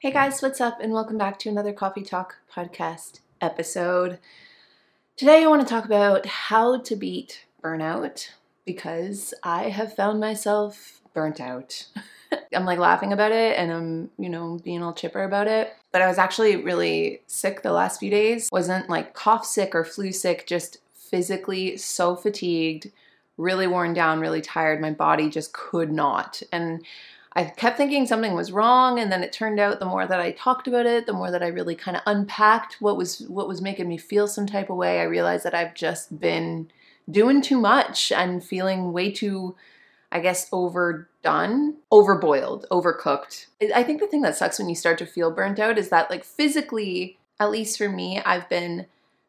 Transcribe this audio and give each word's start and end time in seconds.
Hey 0.00 0.12
guys, 0.12 0.40
what's 0.40 0.60
up? 0.60 0.78
And 0.80 0.92
welcome 0.92 1.18
back 1.18 1.40
to 1.40 1.48
another 1.48 1.72
Coffee 1.72 2.04
Talk 2.04 2.36
podcast 2.54 3.18
episode. 3.40 4.20
Today 5.16 5.42
I 5.42 5.48
want 5.48 5.60
to 5.60 5.68
talk 5.68 5.84
about 5.84 6.24
how 6.24 6.78
to 6.82 6.94
beat 6.94 7.46
burnout 7.64 8.28
because 8.64 9.34
I 9.42 9.70
have 9.70 9.96
found 9.96 10.20
myself 10.20 11.00
burnt 11.14 11.40
out. 11.40 11.88
I'm 12.54 12.64
like 12.64 12.78
laughing 12.78 13.12
about 13.12 13.32
it 13.32 13.58
and 13.58 13.72
I'm, 13.72 14.10
you 14.20 14.28
know, 14.28 14.60
being 14.62 14.84
all 14.84 14.92
chipper 14.92 15.24
about 15.24 15.48
it. 15.48 15.74
But 15.90 16.02
I 16.02 16.06
was 16.06 16.16
actually 16.18 16.54
really 16.54 17.22
sick 17.26 17.62
the 17.62 17.72
last 17.72 17.98
few 17.98 18.08
days. 18.08 18.48
Wasn't 18.52 18.88
like 18.88 19.14
cough 19.14 19.44
sick 19.44 19.74
or 19.74 19.82
flu 19.82 20.12
sick, 20.12 20.46
just 20.46 20.76
physically 20.94 21.76
so 21.76 22.14
fatigued, 22.14 22.92
really 23.36 23.66
worn 23.66 23.94
down, 23.94 24.20
really 24.20 24.42
tired. 24.42 24.80
My 24.80 24.92
body 24.92 25.28
just 25.28 25.52
could 25.52 25.90
not. 25.90 26.40
And 26.52 26.84
I 27.38 27.44
kept 27.44 27.76
thinking 27.76 28.04
something 28.04 28.34
was 28.34 28.50
wrong, 28.50 28.98
and 28.98 29.12
then 29.12 29.22
it 29.22 29.32
turned 29.32 29.60
out 29.60 29.78
the 29.78 29.86
more 29.86 30.04
that 30.04 30.18
I 30.18 30.32
talked 30.32 30.66
about 30.66 30.86
it, 30.86 31.06
the 31.06 31.12
more 31.12 31.30
that 31.30 31.40
I 31.40 31.46
really 31.46 31.76
kind 31.76 31.96
of 31.96 32.02
unpacked 32.04 32.78
what 32.80 32.96
was 32.96 33.20
what 33.28 33.46
was 33.46 33.62
making 33.62 33.86
me 33.86 33.96
feel 33.96 34.26
some 34.26 34.44
type 34.44 34.70
of 34.70 34.76
way. 34.76 34.98
I 34.98 35.04
realized 35.04 35.44
that 35.44 35.54
I've 35.54 35.74
just 35.74 36.18
been 36.18 36.68
doing 37.08 37.40
too 37.40 37.60
much 37.60 38.10
and 38.10 38.42
feeling 38.42 38.92
way 38.92 39.12
too, 39.12 39.54
I 40.10 40.18
guess, 40.18 40.48
overdone, 40.50 41.76
overboiled, 41.92 42.66
overcooked. 42.72 43.46
I 43.72 43.84
think 43.84 44.00
the 44.00 44.08
thing 44.08 44.22
that 44.22 44.34
sucks 44.34 44.58
when 44.58 44.68
you 44.68 44.74
start 44.74 44.98
to 44.98 45.06
feel 45.06 45.30
burnt 45.30 45.60
out 45.60 45.78
is 45.78 45.90
that, 45.90 46.10
like, 46.10 46.24
physically, 46.24 47.18
at 47.38 47.52
least 47.52 47.78
for 47.78 47.88
me, 47.88 48.20
I've 48.20 48.48
been 48.48 48.86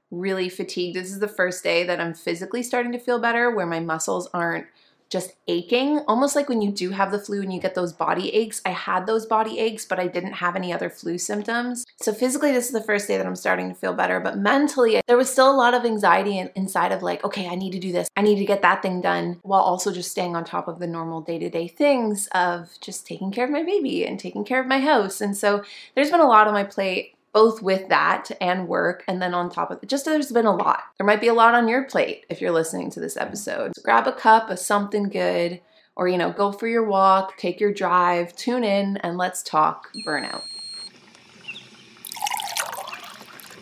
really 0.10 0.50
fatigued. 0.50 0.96
This 0.96 1.12
is 1.12 1.20
the 1.20 1.28
first 1.28 1.64
day 1.64 1.84
that 1.84 2.00
I'm 2.00 2.16
physically 2.16 2.64
starting 2.64 2.92
to 2.94 3.00
feel 3.00 3.20
better, 3.20 3.52
where 3.52 3.68
my 3.68 3.80
muscles 3.80 4.28
aren't 4.34 4.66
just 5.10 5.34
aching, 5.48 6.00
almost 6.08 6.36
like 6.36 6.50
when 6.50 6.62
you 6.62 6.72
do 6.72 6.92
have 6.92 7.12
the 7.12 7.20
flu 7.20 7.42
and 7.42 7.52
you 7.52 7.60
get 7.60 7.76
those 7.76 7.94
body 7.94 8.30
aches. 8.34 8.62
I 8.66 8.70
had 8.70 9.08
those 9.08 9.26
body 9.26 9.60
aches, 9.60 9.86
but 9.86 10.00
I 10.00 10.08
didn't 10.08 10.34
have 10.34 10.56
any 10.56 10.72
other 10.72 10.90
flu 10.90 11.18
symptoms. 11.18 11.86
So 12.02 12.14
physically, 12.14 12.52
this 12.52 12.68
is 12.68 12.72
the 12.72 12.84
first 12.84 13.08
day 13.08 13.18
that 13.18 13.26
I'm 13.26 13.36
starting 13.36 13.70
to 13.70 13.76
feel 13.76 13.94
better, 13.94 14.20
but 14.20 14.38
mentally, 14.38 15.02
there 15.08 15.18
was 15.18 15.32
still 15.32 15.50
a 15.50 15.56
lot 15.56 15.74
of 15.74 15.86
anxiety 15.86 16.44
inside 16.56 16.92
of 16.92 17.02
like, 17.02 17.24
okay, 17.24 17.48
I 17.48 17.56
need 17.56 17.72
to 17.72 17.80
do 17.80 17.92
this, 17.92 18.10
I 18.16 18.22
need 18.22 18.38
to 18.38 18.46
get 18.46 18.62
that 18.62 18.82
thing 18.82 19.02
done, 19.02 19.40
while 19.42 19.62
also 19.62 19.92
just 19.92 20.12
staying 20.12 20.36
on 20.36 20.46
top 20.46 20.68
of 20.68 20.80
the 20.80 20.88
normal 20.88 21.22
day 21.22 21.40
to 21.40 21.50
day 21.50 21.68
things 21.68 22.28
of 22.34 22.70
just 22.82 23.08
taking 23.08 23.32
care 23.32 23.46
of 23.46 23.52
my 23.52 23.64
baby 23.64 24.06
and 24.06 24.20
taking 24.20 24.46
care 24.46 24.62
of 24.62 24.68
my 24.68 24.80
house. 24.80 25.22
And 25.22 25.36
so 25.36 25.64
there's 25.96 26.12
been 26.12 26.20
a 26.20 26.28
lot 26.28 26.48
on 26.48 26.54
my 26.54 26.64
plate 26.64 27.16
both 27.34 27.62
with 27.62 27.90
that 27.90 28.32
and 28.42 28.68
work. 28.68 29.04
And 29.08 29.22
then 29.22 29.34
on 29.34 29.50
top 29.50 29.72
of 29.72 29.80
it, 29.82 29.90
just 29.90 30.06
there's 30.06 30.32
been 30.32 30.46
a 30.46 30.56
lot. 30.56 30.84
There 30.98 31.08
might 31.08 31.22
be 31.22 31.28
a 31.28 31.34
lot 31.34 31.56
on 31.56 31.68
your 31.68 31.84
plate 31.84 32.26
if 32.30 32.42
you're 32.42 32.52
listening 32.52 32.90
to 32.92 33.00
this 33.00 33.18
episode. 33.18 33.74
So 33.76 33.82
grab 33.84 34.08
a 34.08 34.12
cup 34.12 34.50
of 34.50 34.60
something 34.60 35.10
good, 35.10 35.62
or, 35.96 36.08
you 36.08 36.18
know, 36.18 36.32
go 36.32 36.52
for 36.52 36.68
your 36.68 36.86
walk, 36.86 37.38
take 37.38 37.60
your 37.60 37.74
drive, 37.74 38.36
tune 38.36 38.64
in, 38.64 38.98
and 38.98 39.18
let's 39.18 39.44
talk 39.44 39.88
burnout. 40.06 40.44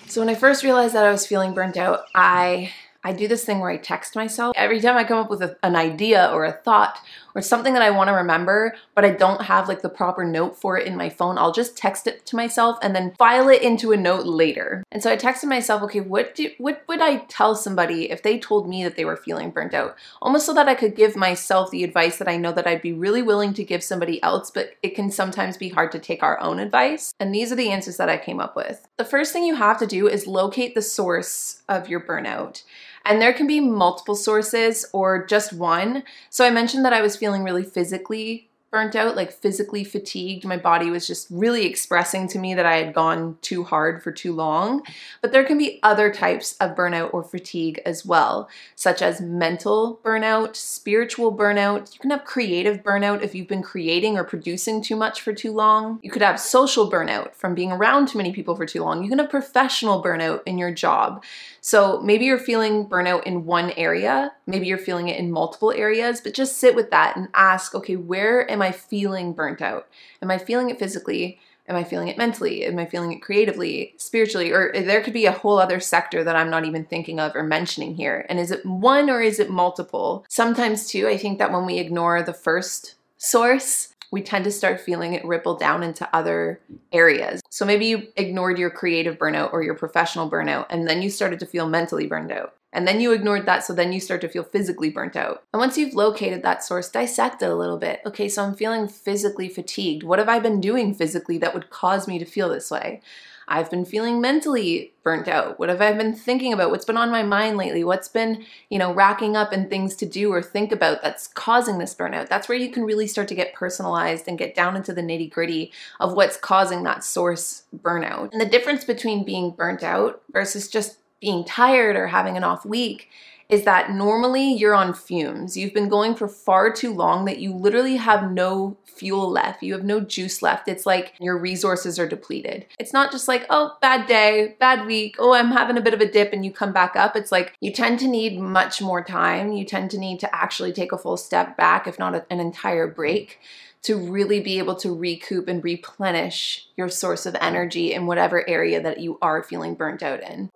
So 0.08 0.22
when 0.22 0.30
I 0.30 0.36
first 0.36 0.64
realized 0.64 0.94
that 0.96 1.06
I 1.06 1.12
was 1.12 1.28
feeling 1.28 1.54
burnt 1.54 1.78
out, 1.78 2.02
I 2.16 2.72
I 3.04 3.14
do 3.14 3.28
this 3.28 3.46
thing 3.46 3.60
where 3.60 3.70
I 3.70 3.78
text 3.78 4.16
myself. 4.16 4.54
Every 4.56 4.82
time 4.82 4.98
I 4.98 5.04
come 5.04 5.18
up 5.18 5.30
with 5.30 5.42
a, 5.42 5.58
an 5.64 5.76
idea 5.76 6.30
or 6.34 6.44
a 6.44 6.52
thought 6.52 7.00
or 7.38 7.42
something 7.42 7.74
that 7.74 7.84
I 7.84 7.92
want 7.92 8.08
to 8.08 8.14
remember, 8.14 8.76
but 8.96 9.06
I 9.06 9.12
don't 9.12 9.44
have 9.44 9.68
like 9.68 9.84
the 9.84 9.90
proper 9.90 10.26
note 10.26 10.58
for 10.58 10.76
it 10.76 10.88
in 10.88 10.98
my 10.98 11.08
phone, 11.08 11.38
I'll 11.38 11.52
just 11.52 11.78
text 11.78 12.08
it 12.08 12.26
to 12.26 12.36
myself 12.36 12.80
and 12.82 12.96
then 12.96 13.14
file 13.16 13.48
it 13.48 13.62
into 13.62 13.92
a 13.92 13.98
note 13.98 14.26
later. 14.26 14.84
And 14.92 15.04
so 15.04 15.12
I 15.12 15.18
texted 15.18 15.44
myself, 15.44 15.84
okay, 15.84 16.00
what 16.00 16.34
do, 16.34 16.50
what 16.58 16.82
would 16.88 17.00
I 17.00 17.18
tell 17.30 17.54
somebody 17.54 18.10
if 18.10 18.24
they 18.24 18.40
told 18.40 18.68
me 18.68 18.84
that 18.84 18.96
they 18.96 19.06
were 19.06 19.16
feeling 19.16 19.52
burnt 19.52 19.76
out? 19.76 19.96
Almost 20.20 20.48
so 20.48 20.54
that 20.56 20.68
I 20.68 20.74
could 20.74 20.96
give 20.96 21.16
myself 21.16 21.70
the 21.70 21.84
advice 21.84 22.18
that 22.18 22.28
I 22.28 22.38
know 22.38 22.52
that 22.54 22.66
I'd 22.66 22.82
be 22.82 22.94
really 22.94 23.22
willing 23.22 23.54
to 23.54 23.64
give 23.64 23.84
somebody 23.84 24.22
else, 24.24 24.50
but 24.50 24.72
it 24.82 24.96
can 24.96 25.12
sometimes 25.12 25.58
be 25.58 25.70
hard 25.70 25.92
to 25.92 26.00
take 26.00 26.24
our 26.24 26.40
own 26.40 26.58
advice. 26.58 27.14
And 27.20 27.36
these 27.36 27.52
are 27.52 27.56
the 27.56 27.70
answers 27.70 27.98
that 27.98 28.10
I 28.10 28.18
came 28.18 28.40
up 28.40 28.56
with. 28.56 28.88
The 28.98 29.06
first 29.06 29.32
thing 29.32 29.44
you 29.44 29.56
have 29.56 29.78
to 29.78 29.86
do 29.86 30.08
is 30.08 30.26
locate 30.26 30.74
the 30.74 30.82
source 30.82 31.62
of 31.70 31.88
your 31.88 32.00
burnout. 32.00 32.64
And 33.08 33.22
there 33.22 33.34
can 33.34 33.48
be 33.48 33.60
multiple 33.62 34.16
sources 34.16 34.86
or 34.92 35.26
just 35.26 35.54
one. 35.54 36.04
So 36.30 36.46
I 36.46 36.50
mentioned 36.50 36.84
that 36.86 36.94
I 36.94 37.02
was 37.02 37.16
feeling 37.16 37.44
really 37.44 37.64
physically 37.64 38.50
burnt 38.70 38.96
out, 38.96 39.16
like 39.16 39.32
physically 39.32 39.84
fatigued. 39.84 40.46
My 40.46 40.58
body 40.58 40.90
was 40.90 41.08
just 41.08 41.28
really 41.30 41.66
expressing 41.66 42.28
to 42.30 42.40
me 42.40 42.54
that 42.54 42.66
I 42.66 42.78
had 42.78 42.94
gone 42.94 43.38
too 43.42 43.64
hard 43.64 44.04
for 44.04 44.12
too 44.12 44.34
long. 44.34 44.84
But 45.22 45.32
there 45.32 45.46
can 45.46 45.58
be 45.58 45.80
other 45.84 46.12
types 46.14 46.56
of 46.60 46.76
burnout 46.76 47.14
or 47.14 47.24
fatigue 47.24 47.82
as 47.86 48.06
well, 48.06 48.50
such 48.76 49.02
as 49.02 49.22
mental 49.22 50.00
burnout, 50.04 50.56
spiritual 50.56 51.36
burnout. 51.36 51.94
You 51.94 52.00
can 52.00 52.12
have 52.12 52.26
creative 52.26 52.84
burnout 52.84 53.22
if 53.22 53.34
you've 53.34 53.48
been 53.48 53.64
creating 53.64 54.18
or 54.18 54.24
producing 54.24 54.82
too 54.82 54.96
much 54.96 55.22
for 55.22 55.34
too 55.34 55.54
long. 55.54 56.00
You 56.04 56.12
could 56.12 56.22
have 56.22 56.40
social 56.40 56.92
burnout 56.92 57.36
from 57.36 57.56
being 57.56 57.72
around 57.72 58.10
too 58.10 58.18
many 58.18 58.34
people 58.34 58.56
for 58.56 58.66
too 58.66 58.84
long. 58.84 59.02
You 59.04 59.10
can 59.10 59.20
have 59.20 59.30
professional 59.30 60.04
burnout 60.04 60.42
in 60.46 60.58
your 60.58 60.72
job. 60.72 61.24
So 61.62 62.00
maybe 62.02 62.26
you're 62.26 62.38
feeling 62.38 62.88
burnout 62.88 63.24
in 63.24 63.46
one 63.46 63.72
area, 63.72 64.32
maybe 64.46 64.68
you're 64.68 64.78
feeling 64.78 65.10
it 65.10 65.20
in 65.20 65.32
multiple 65.32 65.72
areas, 65.72 66.22
but 66.22 66.34
just 66.34 66.58
sit 66.58 66.76
with 66.76 66.92
that 66.92 67.18
and 67.18 67.28
ask, 67.34 67.76
okay, 67.76 67.98
where 67.98 68.50
am 68.50 68.57
I 68.62 68.72
feeling 68.72 69.34
burnt 69.34 69.62
out? 69.62 69.88
Am 70.22 70.32
I 70.32 70.38
feeling 70.38 70.70
it 70.70 70.80
physically? 70.80 71.40
Am 71.70 71.76
I 71.76 71.84
feeling 71.84 72.08
it 72.08 72.18
mentally? 72.18 72.64
Am 72.64 72.80
I 72.80 72.86
feeling 72.86 73.12
it 73.12 73.22
creatively, 73.22 73.94
spiritually? 73.98 74.52
Or 74.52 74.74
uh, 74.76 74.82
there 74.84 75.02
could 75.02 75.14
be 75.14 75.26
a 75.26 75.34
whole 75.34 75.60
other 75.60 75.82
sector 75.82 76.24
that 76.24 76.36
I'm 76.36 76.50
not 76.50 76.64
even 76.64 76.86
thinking 76.86 77.20
of 77.20 77.36
or 77.36 77.44
mentioning 77.44 77.96
here. 77.96 78.26
And 78.30 78.40
is 78.40 78.52
it 78.52 78.66
one 78.66 79.10
or 79.10 79.22
is 79.22 79.40
it 79.40 79.50
multiple? 79.50 80.26
Sometimes, 80.30 80.88
too, 80.88 81.08
I 81.08 81.18
think 81.18 81.40
that 81.40 81.52
when 81.52 81.66
we 81.66 81.78
ignore 81.80 82.24
the 82.24 82.34
first 82.34 82.96
source, 83.18 83.94
we 84.12 84.22
tend 84.22 84.46
to 84.46 84.52
start 84.52 84.80
feeling 84.80 85.14
it 85.14 85.26
ripple 85.26 85.56
down 85.56 85.84
into 85.84 86.08
other 86.16 86.62
areas. 86.94 87.42
So 87.50 87.66
maybe 87.66 87.88
you 87.88 88.08
ignored 88.16 88.58
your 88.58 88.70
creative 88.70 89.18
burnout 89.18 89.52
or 89.52 89.62
your 89.62 89.76
professional 89.76 90.30
burnout, 90.32 90.68
and 90.70 90.88
then 90.88 91.02
you 91.02 91.10
started 91.10 91.40
to 91.42 91.46
feel 91.46 91.68
mentally 91.68 92.08
burned 92.08 92.32
out. 92.32 92.56
And 92.78 92.88
then 92.88 93.02
you 93.02 93.12
ignored 93.12 93.48
that, 93.48 93.66
so 93.66 93.74
then 93.74 93.92
you 93.92 94.00
start 94.00 94.22
to 94.22 94.30
feel 94.30 94.44
physically 94.44 94.92
burnt 94.92 95.16
out. 95.16 95.42
And 95.52 95.60
once 95.60 95.80
you've 95.80 95.96
located 95.96 96.44
that 96.44 96.64
source, 96.64 96.90
dissect 96.90 97.42
it 97.42 97.50
a 97.50 97.56
little 97.56 97.80
bit. 97.80 98.02
Okay, 98.06 98.30
so 98.30 98.44
I'm 98.44 98.54
feeling 98.54 98.88
physically 98.88 99.50
fatigued. 99.50 100.04
What 100.04 100.20
have 100.20 100.30
I 100.30 100.38
been 100.38 100.62
doing 100.62 100.94
physically 100.94 101.40
that 101.40 101.56
would 101.56 101.72
cause 101.72 102.08
me 102.08 102.20
to 102.20 102.26
feel 102.26 102.50
this 102.50 102.70
way? 102.70 103.02
I've 103.48 103.72
been 103.72 103.84
feeling 103.84 104.22
mentally 104.22 104.94
burnt 105.02 105.28
out. 105.28 105.58
What 105.58 105.70
have 105.70 105.82
I 105.82 105.92
been 105.94 106.14
thinking 106.14 106.54
about? 106.54 106.70
What's 106.70 106.86
been 106.86 106.98
on 106.98 107.10
my 107.10 107.24
mind 107.24 107.58
lately? 107.58 107.84
What's 107.84 108.10
been, 108.10 108.46
you 108.70 108.78
know, 108.78 108.94
racking 108.94 109.36
up 109.36 109.52
and 109.52 109.68
things 109.68 109.96
to 109.96 110.06
do 110.06 110.32
or 110.32 110.44
think 110.44 110.72
about 110.72 111.02
that's 111.02 111.28
causing 111.28 111.80
this 111.80 111.96
burnout? 111.96 112.30
That's 112.30 112.48
where 112.48 112.60
you 112.60 112.70
can 112.70 112.84
really 112.84 113.08
start 113.08 113.28
to 113.30 113.36
get 113.36 113.56
personalized 113.56 114.28
and 114.28 114.38
get 114.38 114.54
down 114.54 114.76
into 114.76 114.94
the 114.94 115.02
nitty 115.02 115.32
gritty 115.32 115.72
of 116.00 116.14
what's 116.14 116.38
causing 116.38 116.84
that 116.84 117.04
source 117.04 117.64
burnout. 117.76 118.34
And 118.34 118.40
the 118.42 118.46
difference 118.46 118.84
between 118.84 119.26
being 119.26 119.50
burnt 119.50 119.82
out 119.82 120.22
versus 120.32 120.68
just 120.68 120.98
being 121.20 121.44
tired 121.46 121.96
or 121.96 122.08
having 122.08 122.38
an 122.38 122.44
off 122.44 122.66
week 122.66 123.10
is 123.50 123.64
that 123.64 123.92
normally 123.92 124.54
you're 124.54 124.76
on 124.76 124.94
fumes. 124.94 125.56
You've 125.56 125.74
been 125.74 125.88
going 125.88 126.16
for 126.16 126.28
far 126.28 126.72
too 126.72 126.94
long 126.94 127.26
that 127.26 127.40
you 127.40 127.54
literally 127.54 127.96
have 127.96 128.32
no 128.32 128.78
fuel 128.84 129.30
left. 129.30 129.64
You 129.64 129.74
have 129.74 129.84
no 129.84 130.02
juice 130.02 130.42
left. 130.42 130.68
It's 130.68 130.86
like 130.86 131.14
your 131.20 131.38
resources 131.38 131.98
are 131.98 132.08
depleted. 132.08 132.66
It's 132.78 132.92
not 132.92 133.12
just 133.12 133.28
like, 133.28 133.46
oh, 133.50 133.78
bad 133.82 134.06
day, 134.08 134.58
bad 134.60 134.86
week, 134.86 135.16
oh, 135.20 135.34
I'm 135.34 135.52
having 135.52 135.78
a 135.78 135.82
bit 135.82 135.94
of 135.94 136.02
a 136.02 136.12
dip 136.12 136.34
and 136.34 136.44
you 136.44 136.52
come 136.52 136.74
back 136.74 136.96
up. 136.96 137.16
It's 137.16 137.32
like 137.32 137.56
you 137.62 137.72
tend 137.72 138.00
to 138.00 138.08
need 138.08 138.40
much 138.40 138.82
more 138.82 139.04
time. 139.04 139.54
You 139.54 139.64
tend 139.64 139.92
to 139.92 139.98
need 139.98 140.20
to 140.22 140.36
actually 140.36 140.74
take 140.74 140.92
a 140.92 140.98
full 140.98 141.18
step 141.18 141.56
back, 141.56 141.88
if 141.88 141.98
not 141.98 142.26
an 142.30 142.40
entire 142.40 142.88
break 142.88 143.40
to 143.84 143.96
really 143.96 144.42
be 144.42 144.58
able 144.58 144.76
to 144.76 144.94
recoup 144.94 145.48
and 145.48 145.64
replenish 145.64 146.68
your 146.76 146.90
source 146.90 147.26
of 147.26 147.36
energy 147.40 147.94
in 147.94 148.06
whatever 148.06 148.48
area 148.50 148.82
that 148.82 149.00
you 149.00 149.18
are 149.22 149.44
feeling 149.44 149.76
burnt 149.76 150.04
out 150.04 150.22
in. 150.22 150.50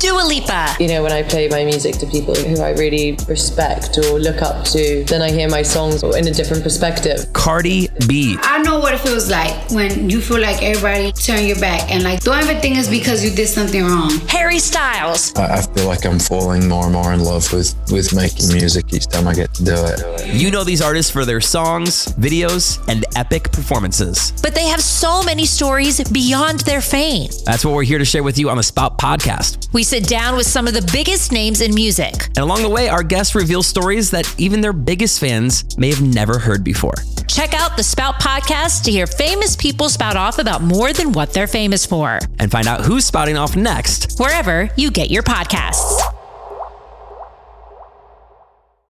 Dua 0.00 0.22
Lipa. 0.22 0.76
You 0.78 0.88
know, 0.88 1.02
when 1.02 1.12
I 1.12 1.22
play 1.22 1.48
my 1.48 1.64
music 1.64 1.96
to 1.98 2.06
people 2.06 2.34
who 2.34 2.60
I 2.60 2.72
really 2.72 3.16
respect 3.26 3.96
or 3.96 4.18
look 4.18 4.42
up 4.42 4.64
to, 4.66 5.04
then 5.04 5.22
I 5.22 5.30
hear 5.30 5.48
my 5.48 5.62
songs 5.62 6.02
in 6.02 6.28
a 6.28 6.30
different 6.30 6.62
perspective. 6.62 7.32
Cardi 7.32 7.88
B. 8.06 8.36
I 8.42 8.62
know 8.62 8.78
what 8.78 8.92
it 8.92 9.00
feels 9.00 9.30
like 9.30 9.70
when 9.70 10.10
you 10.10 10.20
feel 10.20 10.40
like 10.40 10.62
everybody 10.62 11.12
turn 11.12 11.46
your 11.46 11.58
back 11.58 11.90
and 11.90 12.02
like 12.02 12.20
don't 12.20 12.36
ever 12.36 12.60
think 12.60 12.76
it's 12.76 12.88
because 12.88 13.24
you 13.24 13.30
did 13.34 13.48
something 13.48 13.82
wrong. 13.84 14.10
Harry 14.28 14.58
Styles. 14.58 15.34
I, 15.36 15.58
I 15.58 15.62
feel 15.62 15.86
like 15.86 16.04
I'm 16.04 16.18
falling 16.18 16.68
more 16.68 16.84
and 16.84 16.92
more 16.92 17.14
in 17.14 17.20
love 17.20 17.50
with, 17.52 17.74
with 17.90 18.14
making 18.14 18.52
music 18.52 18.92
each 18.92 19.06
time 19.06 19.26
I 19.26 19.34
get 19.34 19.54
to 19.54 19.64
do 19.64 19.74
it. 19.74 20.34
You 20.34 20.50
know 20.50 20.64
these 20.64 20.82
artists 20.82 21.10
for 21.10 21.24
their 21.24 21.40
songs, 21.40 22.06
videos, 22.18 22.86
and 22.88 23.05
epic 23.16 23.50
performances. 23.50 24.32
But 24.42 24.54
they 24.54 24.66
have 24.66 24.80
so 24.80 25.22
many 25.22 25.46
stories 25.46 26.02
beyond 26.10 26.60
their 26.60 26.80
fame. 26.80 27.30
That's 27.44 27.64
what 27.64 27.74
we're 27.74 27.82
here 27.82 27.98
to 27.98 28.04
share 28.04 28.22
with 28.22 28.38
you 28.38 28.50
on 28.50 28.58
the 28.58 28.62
Spout 28.62 28.98
podcast. 28.98 29.72
We 29.72 29.82
sit 29.82 30.06
down 30.06 30.36
with 30.36 30.46
some 30.46 30.68
of 30.68 30.74
the 30.74 30.88
biggest 30.92 31.32
names 31.32 31.60
in 31.62 31.74
music. 31.74 32.26
And 32.28 32.38
along 32.38 32.62
the 32.62 32.68
way, 32.68 32.88
our 32.88 33.02
guests 33.02 33.34
reveal 33.34 33.62
stories 33.62 34.10
that 34.10 34.32
even 34.38 34.60
their 34.60 34.72
biggest 34.72 35.18
fans 35.18 35.76
may 35.78 35.88
have 35.88 36.02
never 36.02 36.38
heard 36.38 36.62
before. 36.62 36.94
Check 37.26 37.54
out 37.54 37.76
the 37.76 37.82
Spout 37.82 38.20
podcast 38.20 38.84
to 38.84 38.90
hear 38.90 39.06
famous 39.06 39.56
people 39.56 39.88
spout 39.88 40.16
off 40.16 40.38
about 40.38 40.62
more 40.62 40.92
than 40.92 41.12
what 41.12 41.32
they're 41.32 41.46
famous 41.46 41.84
for. 41.84 42.18
And 42.38 42.50
find 42.50 42.68
out 42.68 42.84
who's 42.84 43.04
spouting 43.04 43.36
off 43.36 43.56
next, 43.56 44.18
wherever 44.18 44.68
you 44.76 44.90
get 44.90 45.10
your 45.10 45.22
podcasts. 45.22 46.15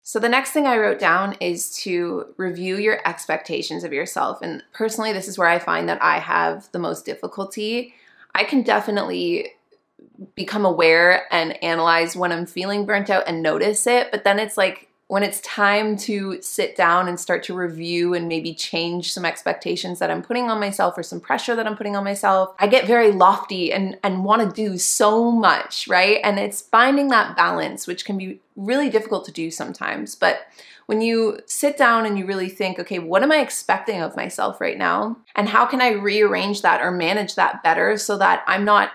So, 0.07 0.19
the 0.19 0.29
next 0.29 0.51
thing 0.51 0.65
I 0.65 0.77
wrote 0.77 0.99
down 0.99 1.35
is 1.41 1.69
to 1.79 2.33
review 2.37 2.77
your 2.77 3.05
expectations 3.05 3.83
of 3.83 3.91
yourself. 3.91 4.41
And 4.41 4.63
personally, 4.71 5.11
this 5.11 5.27
is 5.27 5.37
where 5.37 5.49
I 5.49 5.59
find 5.59 5.89
that 5.89 6.01
I 6.01 6.19
have 6.19 6.71
the 6.71 6.79
most 6.79 7.05
difficulty. 7.05 7.93
I 8.33 8.45
can 8.45 8.61
definitely 8.61 9.49
become 10.33 10.63
aware 10.63 11.25
and 11.29 11.61
analyze 11.61 12.15
when 12.15 12.31
I'm 12.31 12.45
feeling 12.45 12.85
burnt 12.85 13.09
out 13.09 13.25
and 13.27 13.43
notice 13.43 13.85
it, 13.85 14.09
but 14.09 14.23
then 14.23 14.39
it's 14.39 14.55
like 14.55 14.87
when 15.07 15.23
it's 15.23 15.39
time 15.39 15.95
to 15.95 16.41
sit 16.41 16.75
down 16.75 17.07
and 17.07 17.17
start 17.17 17.41
to 17.43 17.53
review 17.53 18.13
and 18.13 18.27
maybe 18.27 18.53
change 18.53 19.13
some 19.13 19.23
expectations 19.23 19.99
that 19.99 20.11
I'm 20.11 20.21
putting 20.21 20.49
on 20.49 20.59
myself 20.59 20.97
or 20.97 21.03
some 21.03 21.21
pressure 21.21 21.55
that 21.55 21.65
I'm 21.65 21.77
putting 21.77 21.95
on 21.95 22.03
myself, 22.03 22.53
I 22.59 22.67
get 22.67 22.85
very 22.85 23.11
lofty 23.11 23.71
and, 23.71 23.97
and 24.03 24.25
want 24.25 24.41
to 24.41 24.53
do 24.53 24.77
so 24.77 25.31
much, 25.31 25.87
right? 25.87 26.19
And 26.23 26.37
it's 26.37 26.61
finding 26.61 27.07
that 27.09 27.37
balance, 27.37 27.87
which 27.87 28.03
can 28.03 28.17
be 28.17 28.41
really 28.57 28.89
difficult 28.89 29.23
to 29.25 29.31
do 29.31 29.49
sometimes. 29.49 30.13
But 30.13 30.41
when 30.87 30.99
you 30.99 31.39
sit 31.45 31.77
down 31.77 32.05
and 32.05 32.17
you 32.17 32.25
really 32.25 32.49
think, 32.49 32.77
okay, 32.77 32.99
what 32.99 33.23
am 33.23 33.31
I 33.31 33.37
expecting 33.37 34.01
of 34.01 34.17
myself 34.17 34.59
right 34.59 34.77
now? 34.77 35.17
And 35.35 35.47
how 35.47 35.65
can 35.65 35.81
I 35.81 35.91
rearrange 35.91 36.63
that 36.63 36.81
or 36.81 36.91
manage 36.91 37.35
that 37.35 37.63
better 37.63 37.97
so 37.97 38.17
that 38.17 38.43
I'm 38.45 38.65
not 38.65 38.91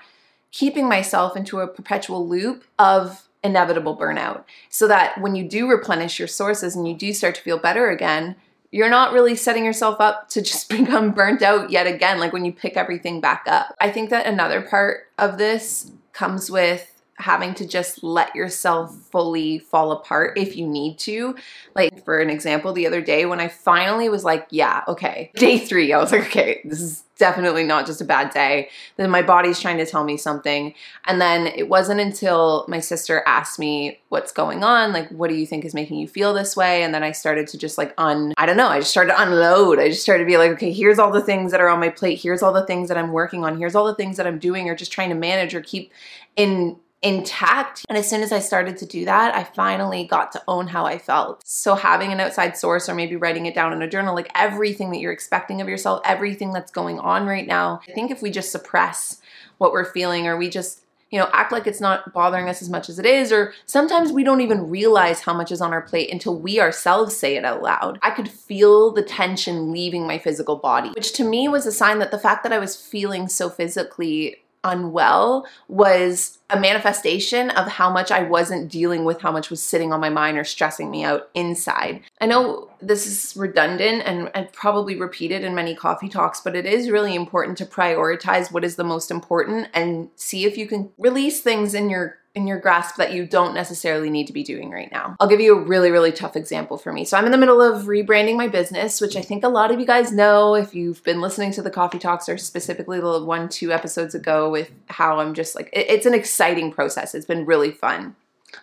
keeping 0.50 0.88
myself 0.88 1.36
into 1.36 1.60
a 1.60 1.66
perpetual 1.66 2.28
loop 2.28 2.64
of 2.78 3.26
inevitable 3.42 3.96
burnout. 3.96 4.44
So 4.68 4.88
that 4.88 5.20
when 5.20 5.34
you 5.34 5.48
do 5.48 5.68
replenish 5.68 6.18
your 6.18 6.28
sources 6.28 6.76
and 6.76 6.86
you 6.86 6.94
do 6.94 7.12
start 7.12 7.34
to 7.36 7.42
feel 7.42 7.58
better 7.58 7.90
again, 7.90 8.36
you're 8.70 8.90
not 8.90 9.12
really 9.12 9.36
setting 9.36 9.64
yourself 9.64 10.00
up 10.00 10.28
to 10.30 10.42
just 10.42 10.68
become 10.70 11.12
burnt 11.12 11.42
out 11.42 11.70
yet 11.70 11.86
again, 11.86 12.18
like 12.18 12.32
when 12.32 12.44
you 12.44 12.52
pick 12.52 12.76
everything 12.76 13.20
back 13.20 13.44
up. 13.46 13.74
I 13.80 13.90
think 13.90 14.10
that 14.10 14.26
another 14.26 14.62
part 14.62 15.08
of 15.18 15.38
this 15.38 15.90
comes 16.12 16.50
with 16.50 16.91
having 17.22 17.54
to 17.54 17.66
just 17.66 18.02
let 18.02 18.34
yourself 18.34 18.94
fully 19.10 19.58
fall 19.58 19.92
apart 19.92 20.36
if 20.36 20.56
you 20.56 20.66
need 20.66 20.98
to. 20.98 21.34
Like, 21.74 22.04
for 22.04 22.18
an 22.18 22.28
example, 22.28 22.72
the 22.72 22.86
other 22.86 23.00
day 23.00 23.24
when 23.24 23.40
I 23.40 23.48
finally 23.48 24.08
was 24.08 24.24
like, 24.24 24.46
yeah, 24.50 24.82
okay, 24.88 25.30
day 25.36 25.58
three, 25.58 25.92
I 25.92 25.98
was 25.98 26.12
like, 26.12 26.26
okay, 26.26 26.60
this 26.64 26.80
is 26.80 27.04
definitely 27.18 27.62
not 27.62 27.86
just 27.86 28.00
a 28.00 28.04
bad 28.04 28.32
day. 28.32 28.68
Then 28.96 29.08
my 29.08 29.22
body's 29.22 29.60
trying 29.60 29.78
to 29.78 29.86
tell 29.86 30.02
me 30.02 30.16
something. 30.16 30.74
And 31.04 31.20
then 31.20 31.46
it 31.46 31.68
wasn't 31.68 32.00
until 32.00 32.64
my 32.66 32.80
sister 32.80 33.22
asked 33.26 33.60
me 33.60 34.00
what's 34.08 34.32
going 34.32 34.64
on, 34.64 34.92
like, 34.92 35.08
what 35.10 35.28
do 35.28 35.36
you 35.36 35.46
think 35.46 35.64
is 35.64 35.72
making 35.72 35.98
you 35.98 36.08
feel 36.08 36.34
this 36.34 36.56
way? 36.56 36.82
And 36.82 36.92
then 36.92 37.04
I 37.04 37.12
started 37.12 37.46
to 37.48 37.58
just 37.58 37.78
like 37.78 37.94
un, 37.96 38.34
I 38.36 38.44
don't 38.44 38.56
know, 38.56 38.66
I 38.66 38.80
just 38.80 38.90
started 38.90 39.12
to 39.12 39.22
unload. 39.22 39.78
I 39.78 39.88
just 39.88 40.02
started 40.02 40.24
to 40.24 40.26
be 40.26 40.36
like, 40.36 40.50
okay, 40.52 40.72
here's 40.72 40.98
all 40.98 41.12
the 41.12 41.22
things 41.22 41.52
that 41.52 41.60
are 41.60 41.68
on 41.68 41.78
my 41.78 41.90
plate. 41.90 42.20
Here's 42.20 42.42
all 42.42 42.52
the 42.52 42.66
things 42.66 42.88
that 42.88 42.98
I'm 42.98 43.12
working 43.12 43.44
on. 43.44 43.56
Here's 43.56 43.76
all 43.76 43.86
the 43.86 43.94
things 43.94 44.16
that 44.16 44.26
I'm 44.26 44.40
doing 44.40 44.68
or 44.68 44.74
just 44.74 44.90
trying 44.90 45.10
to 45.10 45.14
manage 45.14 45.54
or 45.54 45.60
keep 45.60 45.92
in 46.34 46.76
intact. 47.02 47.84
And 47.88 47.98
as 47.98 48.08
soon 48.08 48.22
as 48.22 48.32
I 48.32 48.38
started 48.38 48.76
to 48.78 48.86
do 48.86 49.04
that, 49.04 49.34
I 49.34 49.44
finally 49.44 50.04
got 50.04 50.32
to 50.32 50.42
own 50.46 50.68
how 50.68 50.84
I 50.84 50.98
felt. 50.98 51.42
So 51.46 51.74
having 51.74 52.12
an 52.12 52.20
outside 52.20 52.56
source 52.56 52.88
or 52.88 52.94
maybe 52.94 53.16
writing 53.16 53.46
it 53.46 53.54
down 53.54 53.72
in 53.72 53.82
a 53.82 53.88
journal, 53.88 54.14
like 54.14 54.30
everything 54.34 54.90
that 54.90 55.00
you're 55.00 55.12
expecting 55.12 55.60
of 55.60 55.68
yourself, 55.68 56.00
everything 56.04 56.52
that's 56.52 56.70
going 56.70 56.98
on 57.00 57.26
right 57.26 57.46
now. 57.46 57.80
I 57.88 57.92
think 57.92 58.10
if 58.10 58.22
we 58.22 58.30
just 58.30 58.52
suppress 58.52 59.20
what 59.58 59.72
we're 59.72 59.84
feeling 59.84 60.26
or 60.26 60.36
we 60.36 60.48
just 60.48 60.82
you 61.12 61.18
know, 61.18 61.28
act 61.34 61.52
like 61.52 61.66
it's 61.66 61.80
not 61.80 62.10
bothering 62.14 62.48
us 62.48 62.62
as 62.62 62.70
much 62.70 62.88
as 62.88 62.98
it 62.98 63.04
is, 63.04 63.30
or 63.30 63.52
sometimes 63.66 64.10
we 64.10 64.24
don't 64.24 64.40
even 64.40 64.70
realize 64.70 65.20
how 65.20 65.34
much 65.34 65.52
is 65.52 65.60
on 65.60 65.74
our 65.74 65.82
plate 65.82 66.10
until 66.10 66.34
we 66.34 66.58
ourselves 66.58 67.14
say 67.14 67.36
it 67.36 67.44
out 67.44 67.62
loud. 67.62 67.98
I 68.00 68.10
could 68.12 68.30
feel 68.30 68.90
the 68.90 69.02
tension 69.02 69.70
leaving 69.70 70.06
my 70.06 70.16
physical 70.16 70.56
body, 70.56 70.88
which 70.96 71.12
to 71.12 71.24
me 71.24 71.48
was 71.48 71.66
a 71.66 71.72
sign 71.72 71.98
that 71.98 72.12
the 72.12 72.18
fact 72.18 72.42
that 72.44 72.52
I 72.52 72.58
was 72.58 72.76
feeling 72.76 73.28
so 73.28 73.50
physically 73.50 74.36
unwell 74.64 75.46
was 75.68 76.38
a 76.50 76.60
manifestation 76.60 77.50
of 77.50 77.66
how 77.66 77.90
much 77.90 78.10
I 78.10 78.22
wasn't 78.22 78.70
dealing 78.70 79.04
with 79.04 79.20
how 79.20 79.32
much 79.32 79.50
was 79.50 79.62
sitting 79.62 79.92
on 79.92 80.00
my 80.00 80.10
mind 80.10 80.38
or 80.38 80.44
stressing 80.44 80.90
me 80.90 81.02
out 81.02 81.30
inside. 81.34 82.02
I 82.20 82.26
know 82.26 82.68
this 82.80 83.06
is 83.06 83.36
redundant 83.36 84.02
and, 84.04 84.30
and 84.34 84.52
probably 84.52 84.96
repeated 84.96 85.44
in 85.44 85.54
many 85.54 85.74
coffee 85.74 86.08
talks, 86.08 86.40
but 86.40 86.54
it 86.54 86.66
is 86.66 86.90
really 86.90 87.14
important 87.14 87.58
to 87.58 87.66
prioritize 87.66 88.52
what 88.52 88.64
is 88.64 88.76
the 88.76 88.84
most 88.84 89.10
important 89.10 89.68
and 89.72 90.10
see 90.16 90.44
if 90.44 90.56
you 90.58 90.66
can 90.66 90.90
release 90.98 91.40
things 91.40 91.74
in 91.74 91.88
your 91.88 92.18
in 92.34 92.46
your 92.46 92.58
grasp 92.58 92.96
that 92.96 93.12
you 93.12 93.26
don't 93.26 93.54
necessarily 93.54 94.08
need 94.08 94.26
to 94.26 94.32
be 94.32 94.42
doing 94.42 94.70
right 94.70 94.90
now. 94.90 95.16
I'll 95.20 95.28
give 95.28 95.40
you 95.40 95.56
a 95.56 95.62
really, 95.62 95.90
really 95.90 96.12
tough 96.12 96.34
example 96.34 96.78
for 96.78 96.92
me. 96.92 97.04
So 97.04 97.18
I'm 97.18 97.26
in 97.26 97.32
the 97.32 97.38
middle 97.38 97.60
of 97.60 97.84
rebranding 97.84 98.36
my 98.36 98.48
business, 98.48 99.00
which 99.00 99.16
I 99.16 99.22
think 99.22 99.44
a 99.44 99.48
lot 99.48 99.70
of 99.70 99.78
you 99.78 99.86
guys 99.86 100.12
know 100.12 100.54
if 100.54 100.74
you've 100.74 101.04
been 101.04 101.20
listening 101.20 101.52
to 101.52 101.62
the 101.62 101.70
coffee 101.70 101.98
talks 101.98 102.28
or 102.28 102.38
specifically 102.38 103.00
the 103.00 103.22
one, 103.22 103.48
two 103.48 103.70
episodes 103.70 104.14
ago 104.14 104.50
with 104.50 104.70
how 104.86 105.20
I'm 105.20 105.34
just 105.34 105.54
like, 105.54 105.68
it's 105.72 106.06
an 106.06 106.14
exciting 106.14 106.72
process. 106.72 107.14
It's 107.14 107.26
been 107.26 107.44
really 107.44 107.70
fun. 107.70 108.16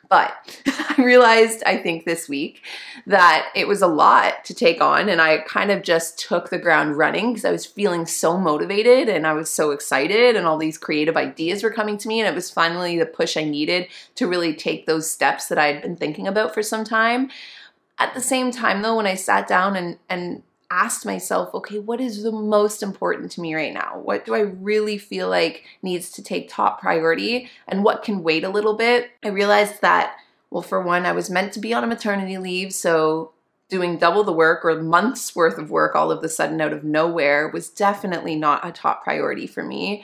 But 0.09 0.33
I 0.67 0.95
realized, 0.97 1.63
I 1.65 1.77
think 1.77 2.05
this 2.05 2.27
week, 2.27 2.63
that 3.05 3.49
it 3.55 3.67
was 3.67 3.81
a 3.81 3.87
lot 3.87 4.45
to 4.45 4.53
take 4.53 4.81
on. 4.81 5.09
And 5.09 5.21
I 5.21 5.39
kind 5.39 5.71
of 5.71 5.83
just 5.83 6.19
took 6.19 6.49
the 6.49 6.57
ground 6.57 6.97
running 6.97 7.33
because 7.33 7.45
I 7.45 7.51
was 7.51 7.65
feeling 7.65 8.05
so 8.05 8.37
motivated 8.37 9.09
and 9.09 9.25
I 9.27 9.33
was 9.33 9.49
so 9.49 9.71
excited, 9.71 10.35
and 10.35 10.45
all 10.45 10.57
these 10.57 10.77
creative 10.77 11.17
ideas 11.17 11.63
were 11.63 11.71
coming 11.71 11.97
to 11.99 12.07
me. 12.07 12.19
And 12.19 12.27
it 12.27 12.35
was 12.35 12.51
finally 12.51 12.97
the 12.97 13.05
push 13.05 13.37
I 13.37 13.43
needed 13.43 13.87
to 14.15 14.27
really 14.27 14.53
take 14.53 14.85
those 14.85 15.09
steps 15.09 15.47
that 15.47 15.57
I 15.57 15.67
had 15.67 15.81
been 15.81 15.95
thinking 15.95 16.27
about 16.27 16.53
for 16.53 16.63
some 16.63 16.83
time. 16.83 17.29
At 17.97 18.13
the 18.13 18.21
same 18.21 18.51
time, 18.51 18.81
though, 18.81 18.95
when 18.95 19.07
I 19.07 19.15
sat 19.15 19.47
down 19.47 19.75
and, 19.75 19.97
and 20.09 20.41
asked 20.71 21.05
myself, 21.05 21.53
okay, 21.53 21.79
what 21.79 21.99
is 21.99 22.23
the 22.23 22.31
most 22.31 22.83
important 22.83 23.31
to 23.31 23.41
me 23.41 23.55
right 23.55 23.73
now? 23.73 23.99
What 24.03 24.25
do 24.25 24.35
I 24.35 24.41
really 24.41 24.97
feel 24.97 25.29
like 25.29 25.63
needs 25.81 26.11
to 26.11 26.23
take 26.23 26.49
top 26.49 26.79
priority 26.79 27.49
and 27.67 27.83
what 27.83 28.03
can 28.03 28.23
wait 28.23 28.43
a 28.43 28.49
little 28.49 28.75
bit? 28.75 29.09
I 29.23 29.29
realized 29.29 29.81
that, 29.81 30.15
well, 30.51 30.61
for 30.61 30.81
one, 30.81 31.05
I 31.05 31.11
was 31.11 31.29
meant 31.29 31.53
to 31.53 31.59
be 31.59 31.73
on 31.73 31.83
a 31.83 31.87
maternity 31.87 32.37
leave, 32.37 32.73
so 32.73 33.31
doing 33.69 33.97
double 33.97 34.23
the 34.23 34.33
work 34.33 34.65
or 34.65 34.81
months 34.81 35.35
worth 35.35 35.57
of 35.59 35.69
work 35.69 35.95
all 35.95 36.11
of 36.11 36.23
a 36.23 36.29
sudden 36.29 36.59
out 36.59 36.73
of 36.73 36.83
nowhere 36.83 37.47
was 37.49 37.69
definitely 37.69 38.35
not 38.35 38.67
a 38.67 38.71
top 38.71 39.03
priority 39.03 39.45
for 39.45 39.63
me. 39.63 40.03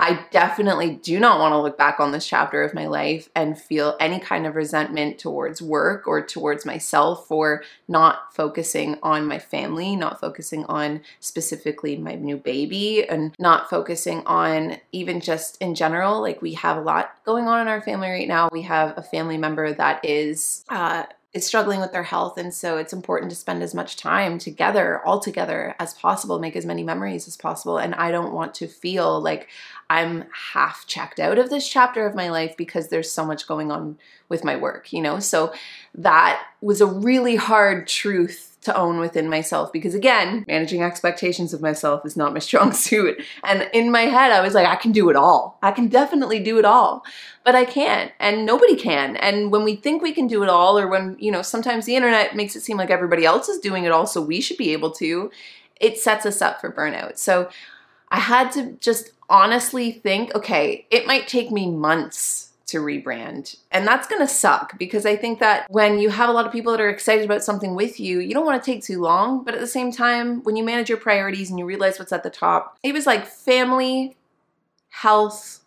I 0.00 0.26
definitely 0.32 0.96
do 0.96 1.20
not 1.20 1.38
want 1.38 1.52
to 1.52 1.60
look 1.60 1.78
back 1.78 2.00
on 2.00 2.10
this 2.10 2.26
chapter 2.26 2.64
of 2.64 2.74
my 2.74 2.88
life 2.88 3.28
and 3.36 3.56
feel 3.56 3.96
any 4.00 4.18
kind 4.18 4.44
of 4.44 4.56
resentment 4.56 5.20
towards 5.20 5.62
work 5.62 6.08
or 6.08 6.20
towards 6.20 6.66
myself 6.66 7.28
for 7.28 7.62
not 7.86 8.34
focusing 8.34 8.98
on 9.04 9.26
my 9.26 9.38
family, 9.38 9.94
not 9.94 10.20
focusing 10.20 10.64
on 10.64 11.00
specifically 11.20 11.96
my 11.96 12.16
new 12.16 12.36
baby, 12.36 13.08
and 13.08 13.36
not 13.38 13.70
focusing 13.70 14.26
on 14.26 14.78
even 14.90 15.20
just 15.20 15.56
in 15.62 15.76
general. 15.76 16.20
Like, 16.20 16.42
we 16.42 16.54
have 16.54 16.76
a 16.76 16.82
lot 16.82 17.14
going 17.24 17.46
on 17.46 17.60
in 17.60 17.68
our 17.68 17.80
family 17.80 18.10
right 18.10 18.28
now. 18.28 18.48
We 18.50 18.62
have 18.62 18.98
a 18.98 19.02
family 19.02 19.38
member 19.38 19.72
that 19.72 20.04
is, 20.04 20.64
uh, 20.70 21.04
is 21.34 21.44
struggling 21.44 21.80
with 21.80 21.92
their 21.92 22.02
health 22.02 22.38
and 22.38 22.54
so 22.54 22.78
it's 22.78 22.92
important 22.92 23.30
to 23.30 23.36
spend 23.36 23.62
as 23.62 23.74
much 23.74 23.96
time 23.96 24.38
together 24.38 25.00
all 25.04 25.20
together 25.20 25.74
as 25.78 25.92
possible 25.94 26.38
make 26.38 26.56
as 26.56 26.64
many 26.64 26.82
memories 26.82 27.28
as 27.28 27.36
possible 27.36 27.76
and 27.76 27.94
i 27.96 28.10
don't 28.10 28.32
want 28.32 28.54
to 28.54 28.66
feel 28.66 29.20
like 29.20 29.48
i'm 29.90 30.24
half 30.52 30.86
checked 30.86 31.20
out 31.20 31.38
of 31.38 31.50
this 31.50 31.68
chapter 31.68 32.06
of 32.06 32.14
my 32.14 32.30
life 32.30 32.56
because 32.56 32.88
there's 32.88 33.10
so 33.10 33.26
much 33.26 33.46
going 33.46 33.70
on 33.70 33.98
with 34.28 34.44
my 34.44 34.56
work 34.56 34.92
you 34.94 35.02
know? 35.02 35.18
So 35.18 35.52
that 35.96 36.42
was 36.60 36.80
a 36.80 36.86
really 36.86 37.36
hard 37.36 37.86
truth 37.86 38.53
to 38.64 38.76
own 38.76 38.98
within 38.98 39.28
myself 39.28 39.72
because 39.72 39.94
again, 39.94 40.44
managing 40.48 40.82
expectations 40.82 41.52
of 41.52 41.60
myself 41.60 42.04
is 42.04 42.16
not 42.16 42.32
my 42.32 42.38
strong 42.38 42.72
suit. 42.86 43.22
And 43.42 43.68
in 43.72 43.90
my 43.90 44.02
head, 44.02 44.32
I 44.32 44.40
was 44.40 44.54
like, 44.54 44.66
I 44.66 44.76
can 44.76 44.92
do 44.92 45.10
it 45.10 45.16
all. 45.16 45.58
I 45.62 45.70
can 45.70 45.88
definitely 45.88 46.40
do 46.40 46.58
it 46.58 46.64
all. 46.64 47.04
But 47.44 47.54
I 47.54 47.66
can't, 47.66 48.10
and 48.18 48.46
nobody 48.46 48.74
can. 48.74 49.16
And 49.16 49.52
when 49.52 49.64
we 49.64 49.76
think 49.76 50.02
we 50.02 50.12
can 50.12 50.26
do 50.26 50.42
it 50.42 50.48
all, 50.48 50.78
or 50.78 50.88
when, 50.88 51.14
you 51.18 51.30
know, 51.30 51.42
sometimes 51.42 51.84
the 51.84 51.94
internet 51.94 52.34
makes 52.34 52.56
it 52.56 52.62
seem 52.62 52.78
like 52.78 52.90
everybody 52.90 53.26
else 53.26 53.50
is 53.50 53.60
doing 53.60 53.84
it 53.84 53.92
all, 53.92 54.06
so 54.06 54.22
we 54.22 54.40
should 54.40 54.56
be 54.56 54.72
able 54.72 54.90
to, 54.92 55.30
it 55.78 55.98
sets 55.98 56.24
us 56.24 56.40
up 56.40 56.58
for 56.58 56.72
burnout. 56.72 57.18
So 57.18 57.50
I 58.08 58.18
had 58.18 58.50
to 58.52 58.72
just 58.80 59.10
honestly 59.28 59.92
think 59.92 60.34
okay, 60.34 60.86
it 60.90 61.06
might 61.06 61.28
take 61.28 61.50
me 61.50 61.70
months 61.70 62.50
to 62.66 62.78
rebrand. 62.78 63.56
And 63.70 63.86
that's 63.86 64.08
going 64.08 64.20
to 64.20 64.32
suck 64.32 64.78
because 64.78 65.04
I 65.04 65.16
think 65.16 65.38
that 65.40 65.66
when 65.70 65.98
you 65.98 66.10
have 66.10 66.28
a 66.28 66.32
lot 66.32 66.46
of 66.46 66.52
people 66.52 66.72
that 66.72 66.80
are 66.80 66.88
excited 66.88 67.24
about 67.24 67.44
something 67.44 67.74
with 67.74 68.00
you, 68.00 68.20
you 68.20 68.32
don't 68.32 68.46
want 68.46 68.62
to 68.62 68.64
take 68.64 68.82
too 68.82 69.00
long. 69.00 69.44
But 69.44 69.54
at 69.54 69.60
the 69.60 69.66
same 69.66 69.92
time, 69.92 70.42
when 70.44 70.56
you 70.56 70.64
manage 70.64 70.88
your 70.88 70.98
priorities 70.98 71.50
and 71.50 71.58
you 71.58 71.64
realize 71.64 71.98
what's 71.98 72.12
at 72.12 72.22
the 72.22 72.30
top, 72.30 72.78
it 72.82 72.94
was 72.94 73.06
like 73.06 73.26
family, 73.26 74.16
health, 74.88 75.60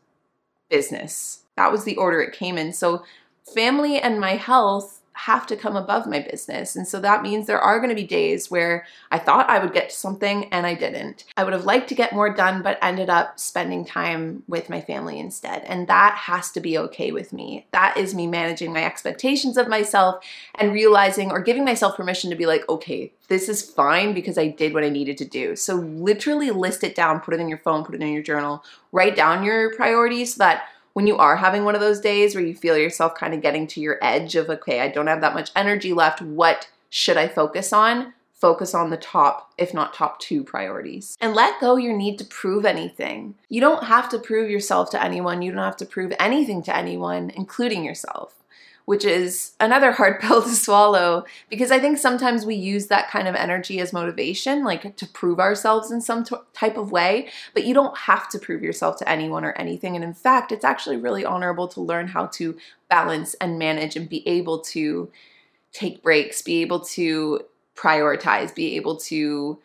business. 0.69 1.43
That 1.55 1.71
was 1.71 1.83
the 1.83 1.97
order 1.97 2.21
it 2.21 2.33
came 2.33 2.57
in. 2.57 2.73
So, 2.73 3.03
family 3.53 3.99
and 3.99 4.19
my 4.19 4.35
health 4.35 4.96
have 5.17 5.47
to 5.47 5.55
come 5.55 5.75
above 5.75 6.05
my 6.05 6.19
business. 6.19 6.75
And 6.75 6.87
so 6.87 6.99
that 6.99 7.23
means 7.23 7.47
there 7.47 7.59
are 7.59 7.79
going 7.79 7.89
to 7.89 7.95
be 7.95 8.05
days 8.05 8.51
where 8.51 8.85
I 9.09 9.17
thought 9.17 9.49
I 9.49 9.57
would 9.57 9.73
get 9.73 9.89
to 9.89 9.95
something 9.95 10.45
and 10.53 10.65
I 10.65 10.75
didn't. 10.75 11.25
I 11.35 11.43
would 11.43 11.53
have 11.53 11.65
liked 11.65 11.89
to 11.89 11.95
get 11.95 12.13
more 12.13 12.31
done, 12.31 12.61
but 12.61 12.77
ended 12.83 13.09
up 13.09 13.39
spending 13.39 13.83
time 13.83 14.43
with 14.47 14.69
my 14.69 14.79
family 14.79 15.19
instead. 15.19 15.63
And 15.63 15.87
that 15.87 16.13
has 16.15 16.51
to 16.51 16.59
be 16.59 16.77
okay 16.77 17.11
with 17.11 17.33
me. 17.33 17.65
That 17.71 17.97
is 17.97 18.13
me 18.13 18.27
managing 18.27 18.71
my 18.71 18.85
expectations 18.85 19.57
of 19.57 19.67
myself 19.67 20.23
and 20.53 20.71
realizing 20.71 21.31
or 21.31 21.41
giving 21.41 21.65
myself 21.65 21.97
permission 21.97 22.29
to 22.29 22.35
be 22.35 22.45
like, 22.45 22.69
okay, 22.69 23.11
this 23.27 23.49
is 23.49 23.61
fine 23.63 24.13
because 24.13 24.37
I 24.37 24.47
did 24.49 24.73
what 24.73 24.83
I 24.83 24.89
needed 24.89 25.17
to 25.17 25.25
do. 25.25 25.55
So 25.55 25.75
literally 25.75 26.51
list 26.51 26.83
it 26.83 26.93
down, 26.93 27.21
put 27.21 27.33
it 27.33 27.39
in 27.39 27.49
your 27.49 27.57
phone, 27.57 27.83
put 27.83 27.95
it 27.95 28.01
in 28.01 28.13
your 28.13 28.23
journal, 28.23 28.63
write 28.91 29.15
down 29.15 29.43
your 29.43 29.75
priorities 29.75 30.35
so 30.35 30.43
that 30.43 30.67
when 30.97 31.05
you 31.05 31.15
are 31.15 31.35
having 31.35 31.63
one 31.63 31.75
of 31.75 31.79
those 31.79 31.99
days 31.99 32.33
where 32.33 32.43
you 32.43 32.55
feel 32.55 32.75
yourself 32.75 33.13
kind 33.13 33.35
of 33.35 33.39
getting 33.43 33.67
to 33.67 33.79
your 33.79 33.99
edge 34.01 34.33
of, 34.33 34.49
okay, 34.49 34.79
I 34.79 34.87
don't 34.87 35.05
have 35.05 35.21
that 35.21 35.35
much 35.35 35.51
energy 35.55 35.93
left, 35.93 36.23
what 36.23 36.69
should 36.89 37.17
I 37.17 37.27
focus 37.27 37.71
on? 37.71 38.15
Focus 38.33 38.73
on 38.73 38.89
the 38.89 38.97
top, 38.97 39.53
if 39.59 39.75
not 39.75 39.93
top 39.93 40.19
two 40.19 40.43
priorities. 40.43 41.15
And 41.21 41.35
let 41.35 41.61
go 41.61 41.75
your 41.75 41.95
need 41.95 42.17
to 42.17 42.25
prove 42.25 42.65
anything. 42.65 43.35
You 43.47 43.61
don't 43.61 43.83
have 43.83 44.09
to 44.09 44.17
prove 44.17 44.49
yourself 44.49 44.89
to 44.89 45.03
anyone. 45.03 45.43
You 45.43 45.51
don't 45.51 45.63
have 45.63 45.77
to 45.77 45.85
prove 45.85 46.13
anything 46.19 46.63
to 46.63 46.75
anyone, 46.75 47.29
including 47.35 47.85
yourself 47.85 48.33
which 48.87 49.03
is 49.03 49.51
another 49.59 49.91
hard 49.91 50.17
pill 50.21 50.41
to 50.41 50.55
swallow 50.55 51.25
because 51.49 51.71
I 51.71 51.79
think 51.79 51.97
sometimes 51.97 52.45
we 52.45 52.55
use 52.55 52.87
that 52.87 53.09
kind 53.09 53.27
of 53.27 53.35
energy 53.35 53.81
as 53.81 53.91
motivation, 53.91 54.63
like 54.63 54.95
to 54.95 55.05
prove 55.05 55.41
ourselves 55.41 55.91
in 55.91 55.99
some 55.99 56.23
t- 56.23 56.37
type 56.53 56.77
of 56.77 56.89
way, 56.89 57.27
but 57.53 57.65
you 57.65 57.73
don't 57.73 57.97
have 57.97 58.29
to 58.29 58.39
prove 58.39 58.63
yourself 58.63 58.95
to 58.99 59.09
anyone 59.09 59.43
or 59.43 59.51
anything. 59.51 59.95
And 59.95 60.05
in 60.05 60.13
fact, 60.13 60.53
it's 60.53 60.63
actually 60.63 60.95
really 60.95 61.25
honorable 61.25 61.67
to 61.67 61.81
learn 61.81 62.07
how 62.07 62.27
to 62.27 62.57
balance 62.89 63.33
and 63.41 63.59
manage 63.59 63.97
and 63.97 64.07
be 64.07 64.25
able 64.25 64.59
to 64.59 65.11
take 65.73 66.01
breaks, 66.01 66.41
be 66.41 66.61
able 66.61 66.79
to 66.79 67.41
prioritize, 67.75 68.55
be 68.55 68.77
able 68.77 68.95
to 68.95 69.59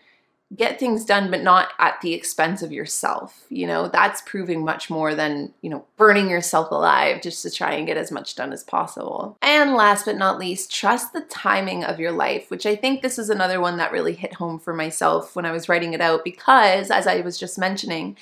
get 0.56 0.78
things 0.78 1.04
done, 1.04 1.30
but 1.30 1.42
not 1.42 1.68
at 1.78 2.00
the 2.00 2.14
expense 2.14 2.62
of 2.62 2.72
yourself. 2.72 3.44
You 3.48 3.66
know, 3.66 3.88
that's 3.88 4.20
proving 4.22 4.64
much 4.64 4.90
more 4.90 5.14
than, 5.14 5.52
you 5.62 5.70
know, 5.70 5.84
burning 5.96 6.28
yourself 6.28 6.70
alive 6.70 7.22
just 7.22 7.42
to 7.42 7.50
try 7.50 7.72
and 7.72 7.86
get 7.86 7.96
as 7.96 8.10
much 8.10 8.34
done 8.34 8.52
as 8.52 8.62
possible. 8.62 9.36
And 9.40 9.74
last 9.74 10.04
but 10.04 10.16
not 10.16 10.38
least, 10.38 10.72
trust 10.72 11.12
the 11.12 11.22
timing 11.22 11.84
of 11.84 12.00
your 12.00 12.12
life, 12.12 12.50
which 12.50 12.66
I 12.66 12.76
think 12.76 13.02
this 13.02 13.18
is 13.18 13.30
another 13.30 13.60
one 13.60 13.78
that 13.78 13.92
really 13.92 14.14
hit 14.14 14.34
home 14.34 14.58
for 14.58 14.74
myself 14.74 15.34
when 15.34 15.46
I 15.46 15.52
was 15.52 15.68
writing 15.68 15.94
it 15.94 16.00
out 16.00 16.24
because, 16.24 16.90
as 16.90 17.06
I 17.06 17.20
was 17.20 17.38
just 17.38 17.58
mentioning, 17.58 18.16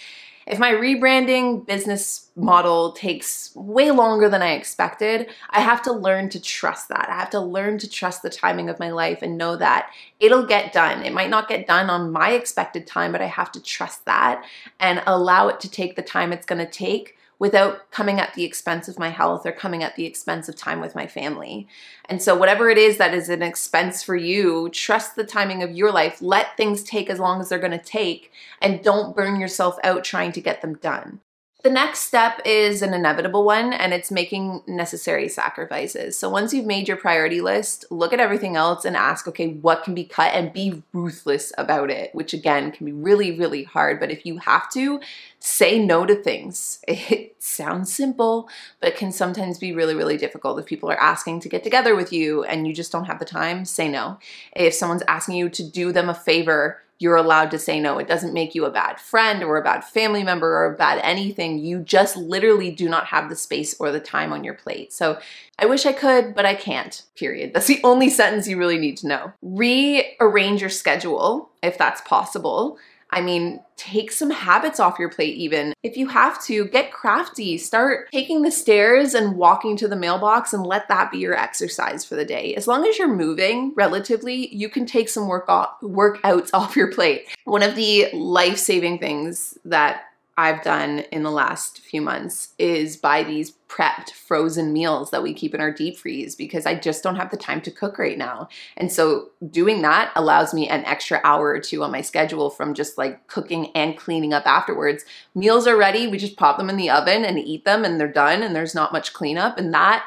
if 0.46 0.58
my 0.58 0.72
rebranding 0.72 1.66
business 1.66 2.30
model 2.34 2.92
takes 2.92 3.54
way 3.54 3.90
longer 3.90 4.28
than 4.28 4.42
I 4.42 4.52
expected, 4.52 5.28
I 5.50 5.60
have 5.60 5.82
to 5.82 5.92
learn 5.92 6.28
to 6.30 6.40
trust 6.40 6.88
that. 6.88 7.08
I 7.08 7.14
have 7.14 7.30
to 7.30 7.40
learn 7.40 7.78
to 7.78 7.88
trust 7.88 8.22
the 8.22 8.30
timing 8.30 8.68
of 8.68 8.78
my 8.78 8.90
life 8.90 9.22
and 9.22 9.36
know 9.36 9.56
that 9.56 9.90
it'll 10.18 10.46
get 10.46 10.72
done. 10.72 11.02
It 11.02 11.12
might 11.12 11.30
not 11.30 11.48
get 11.48 11.66
done 11.66 11.90
on 11.90 12.10
my 12.12 12.32
expected 12.32 12.86
time, 12.86 13.12
but 13.12 13.22
I 13.22 13.26
have 13.26 13.52
to 13.52 13.62
trust 13.62 14.06
that 14.06 14.44
and 14.78 15.02
allow 15.06 15.48
it 15.48 15.60
to 15.60 15.70
take 15.70 15.96
the 15.96 16.02
time 16.02 16.32
it's 16.32 16.46
going 16.46 16.64
to 16.64 16.70
take 16.70 17.16
without 17.40 17.90
coming 17.90 18.20
at 18.20 18.34
the 18.34 18.44
expense 18.44 18.86
of 18.86 18.98
my 18.98 19.08
health 19.08 19.44
or 19.44 19.50
coming 19.50 19.82
at 19.82 19.96
the 19.96 20.06
expense 20.06 20.48
of 20.48 20.54
time 20.54 20.78
with 20.78 20.94
my 20.94 21.08
family. 21.08 21.66
And 22.04 22.22
so, 22.22 22.36
whatever 22.36 22.70
it 22.70 22.78
is 22.78 22.98
that 22.98 23.14
is 23.14 23.28
an 23.28 23.42
expense 23.42 24.04
for 24.04 24.14
you, 24.14 24.68
trust 24.68 25.16
the 25.16 25.24
timing 25.24 25.64
of 25.64 25.72
your 25.72 25.90
life. 25.90 26.22
Let 26.22 26.56
things 26.56 26.84
take 26.84 27.10
as 27.10 27.18
long 27.18 27.40
as 27.40 27.48
they're 27.48 27.58
gonna 27.58 27.82
take, 27.82 28.30
and 28.62 28.84
don't 28.84 29.16
burn 29.16 29.40
yourself 29.40 29.78
out 29.82 30.04
trying 30.04 30.30
to 30.32 30.40
get 30.40 30.62
them 30.62 30.74
done. 30.74 31.20
The 31.62 31.70
next 31.70 32.00
step 32.00 32.40
is 32.46 32.80
an 32.80 32.94
inevitable 32.94 33.44
one, 33.44 33.74
and 33.74 33.92
it's 33.92 34.10
making 34.10 34.62
necessary 34.66 35.28
sacrifices. 35.28 36.16
So 36.16 36.30
once 36.30 36.54
you've 36.54 36.64
made 36.64 36.88
your 36.88 36.96
priority 36.96 37.42
list, 37.42 37.84
look 37.90 38.14
at 38.14 38.20
everything 38.20 38.56
else 38.56 38.86
and 38.86 38.96
ask, 38.96 39.28
okay, 39.28 39.48
what 39.48 39.84
can 39.84 39.94
be 39.94 40.04
cut 40.04 40.32
and 40.32 40.54
be 40.54 40.82
ruthless 40.94 41.52
about 41.58 41.90
it, 41.90 42.14
which 42.14 42.32
again 42.32 42.72
can 42.72 42.86
be 42.86 42.92
really, 42.92 43.36
really 43.36 43.64
hard. 43.64 44.00
But 44.00 44.10
if 44.10 44.24
you 44.24 44.38
have 44.38 44.70
to, 44.70 45.00
say 45.38 45.78
no 45.78 46.06
to 46.06 46.14
things. 46.14 46.78
It 47.10 47.42
sounds 47.42 47.92
simple, 47.92 48.48
but 48.80 48.96
can 48.96 49.10
sometimes 49.10 49.58
be 49.58 49.72
really, 49.72 49.94
really 49.94 50.16
difficult. 50.16 50.58
If 50.58 50.66
people 50.66 50.90
are 50.90 51.00
asking 51.00 51.40
to 51.40 51.48
get 51.48 51.64
together 51.64 51.96
with 51.96 52.12
you 52.12 52.44
and 52.44 52.66
you 52.66 52.74
just 52.74 52.92
don't 52.92 53.06
have 53.06 53.18
the 53.18 53.24
time, 53.24 53.64
say 53.64 53.88
no. 53.88 54.18
If 54.54 54.74
someone's 54.74 55.02
asking 55.08 55.36
you 55.36 55.48
to 55.48 55.62
do 55.62 55.90
them 55.92 56.08
a 56.08 56.14
favor, 56.14 56.82
you're 57.00 57.16
allowed 57.16 57.50
to 57.50 57.58
say 57.58 57.80
no. 57.80 57.98
It 57.98 58.06
doesn't 58.06 58.34
make 58.34 58.54
you 58.54 58.66
a 58.66 58.70
bad 58.70 59.00
friend 59.00 59.42
or 59.42 59.56
a 59.56 59.64
bad 59.64 59.82
family 59.82 60.22
member 60.22 60.48
or 60.48 60.74
a 60.74 60.76
bad 60.76 61.00
anything. 61.02 61.58
You 61.58 61.80
just 61.80 62.14
literally 62.14 62.70
do 62.70 62.90
not 62.90 63.06
have 63.06 63.30
the 63.30 63.36
space 63.36 63.74
or 63.80 63.90
the 63.90 63.98
time 63.98 64.34
on 64.34 64.44
your 64.44 64.52
plate. 64.52 64.92
So 64.92 65.18
I 65.58 65.64
wish 65.64 65.86
I 65.86 65.92
could, 65.92 66.34
but 66.34 66.44
I 66.44 66.54
can't, 66.54 67.02
period. 67.16 67.54
That's 67.54 67.66
the 67.66 67.80
only 67.84 68.10
sentence 68.10 68.46
you 68.46 68.58
really 68.58 68.78
need 68.78 68.98
to 68.98 69.08
know. 69.08 69.32
Rearrange 69.40 70.60
your 70.60 70.70
schedule 70.70 71.50
if 71.62 71.78
that's 71.78 72.02
possible. 72.02 72.78
I 73.12 73.20
mean, 73.20 73.60
take 73.76 74.12
some 74.12 74.30
habits 74.30 74.78
off 74.78 74.98
your 74.98 75.08
plate, 75.08 75.36
even. 75.36 75.72
If 75.82 75.96
you 75.96 76.08
have 76.08 76.42
to, 76.44 76.66
get 76.66 76.92
crafty. 76.92 77.58
Start 77.58 78.08
taking 78.12 78.42
the 78.42 78.50
stairs 78.50 79.14
and 79.14 79.36
walking 79.36 79.76
to 79.78 79.88
the 79.88 79.96
mailbox 79.96 80.52
and 80.52 80.66
let 80.66 80.88
that 80.88 81.10
be 81.10 81.18
your 81.18 81.34
exercise 81.34 82.04
for 82.04 82.14
the 82.14 82.24
day. 82.24 82.54
As 82.54 82.68
long 82.68 82.86
as 82.86 82.98
you're 82.98 83.08
moving 83.08 83.72
relatively, 83.74 84.54
you 84.54 84.68
can 84.68 84.86
take 84.86 85.08
some 85.08 85.28
work 85.28 85.48
off, 85.48 85.80
workouts 85.82 86.50
off 86.54 86.76
your 86.76 86.92
plate. 86.92 87.26
One 87.44 87.62
of 87.62 87.74
the 87.74 88.10
life 88.12 88.58
saving 88.58 88.98
things 88.98 89.56
that 89.64 90.02
I've 90.40 90.62
done 90.62 91.00
in 91.12 91.22
the 91.22 91.30
last 91.30 91.80
few 91.80 92.00
months 92.00 92.54
is 92.58 92.96
buy 92.96 93.24
these 93.24 93.52
prepped 93.68 94.12
frozen 94.12 94.72
meals 94.72 95.10
that 95.10 95.22
we 95.22 95.34
keep 95.34 95.54
in 95.54 95.60
our 95.60 95.70
deep 95.70 95.98
freeze 95.98 96.34
because 96.34 96.64
I 96.64 96.76
just 96.76 97.02
don't 97.02 97.16
have 97.16 97.30
the 97.30 97.36
time 97.36 97.60
to 97.60 97.70
cook 97.70 97.98
right 97.98 98.16
now. 98.16 98.48
And 98.78 98.90
so 98.90 99.32
doing 99.50 99.82
that 99.82 100.10
allows 100.16 100.54
me 100.54 100.66
an 100.66 100.82
extra 100.86 101.20
hour 101.24 101.48
or 101.50 101.60
two 101.60 101.82
on 101.82 101.92
my 101.92 102.00
schedule 102.00 102.48
from 102.48 102.72
just 102.72 102.96
like 102.96 103.26
cooking 103.26 103.70
and 103.74 103.98
cleaning 103.98 104.32
up 104.32 104.46
afterwards. 104.46 105.04
Meals 105.34 105.66
are 105.66 105.76
ready, 105.76 106.06
we 106.06 106.16
just 106.16 106.38
pop 106.38 106.56
them 106.56 106.70
in 106.70 106.78
the 106.78 106.88
oven 106.88 107.26
and 107.26 107.38
eat 107.38 107.66
them 107.66 107.84
and 107.84 108.00
they're 108.00 108.10
done 108.10 108.42
and 108.42 108.56
there's 108.56 108.74
not 108.74 108.94
much 108.94 109.12
cleanup 109.12 109.58
and 109.58 109.74
that 109.74 110.06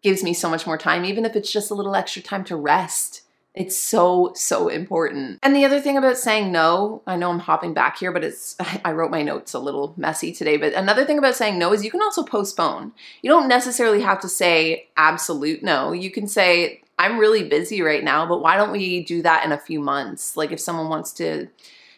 gives 0.00 0.22
me 0.22 0.32
so 0.32 0.48
much 0.48 0.66
more 0.66 0.78
time 0.78 1.04
even 1.04 1.26
if 1.26 1.36
it's 1.36 1.52
just 1.52 1.70
a 1.70 1.74
little 1.74 1.94
extra 1.94 2.22
time 2.22 2.44
to 2.44 2.56
rest 2.56 3.23
it's 3.54 3.78
so, 3.78 4.32
so 4.34 4.66
important. 4.66 5.38
And 5.42 5.54
the 5.54 5.64
other 5.64 5.80
thing 5.80 5.96
about 5.96 6.18
saying 6.18 6.50
no, 6.50 7.02
I 7.06 7.14
know 7.14 7.30
I'm 7.30 7.38
hopping 7.38 7.72
back 7.72 7.98
here, 7.98 8.10
but 8.10 8.24
it's, 8.24 8.56
I 8.84 8.92
wrote 8.92 9.12
my 9.12 9.22
notes 9.22 9.54
a 9.54 9.60
little 9.60 9.94
messy 9.96 10.32
today, 10.32 10.56
but 10.56 10.72
another 10.74 11.04
thing 11.04 11.18
about 11.18 11.36
saying 11.36 11.58
no 11.58 11.72
is 11.72 11.84
you 11.84 11.90
can 11.90 12.02
also 12.02 12.24
postpone. 12.24 12.92
You 13.22 13.30
don't 13.30 13.48
necessarily 13.48 14.00
have 14.02 14.20
to 14.20 14.28
say 14.28 14.88
absolute 14.96 15.62
no. 15.62 15.92
You 15.92 16.10
can 16.10 16.26
say, 16.26 16.82
I'm 16.98 17.18
really 17.18 17.48
busy 17.48 17.80
right 17.80 18.02
now, 18.02 18.26
but 18.26 18.42
why 18.42 18.56
don't 18.56 18.72
we 18.72 19.04
do 19.04 19.22
that 19.22 19.44
in 19.44 19.52
a 19.52 19.58
few 19.58 19.80
months? 19.80 20.36
Like 20.36 20.50
if 20.50 20.60
someone 20.60 20.88
wants 20.88 21.12
to 21.14 21.48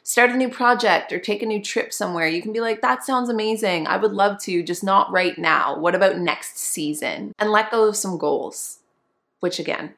start 0.02 0.30
a 0.30 0.36
new 0.36 0.50
project 0.50 1.10
or 1.10 1.18
take 1.18 1.42
a 1.42 1.46
new 1.46 1.62
trip 1.62 1.92
somewhere, 1.92 2.28
you 2.28 2.42
can 2.42 2.52
be 2.52 2.60
like, 2.60 2.82
that 2.82 3.02
sounds 3.02 3.30
amazing. 3.30 3.86
I 3.86 3.96
would 3.96 4.12
love 4.12 4.38
to, 4.42 4.62
just 4.62 4.84
not 4.84 5.10
right 5.10 5.36
now. 5.38 5.78
What 5.78 5.94
about 5.94 6.18
next 6.18 6.58
season? 6.58 7.32
And 7.38 7.50
let 7.50 7.70
go 7.70 7.88
of 7.88 7.96
some 7.96 8.18
goals, 8.18 8.78
which 9.40 9.58
again, 9.58 9.94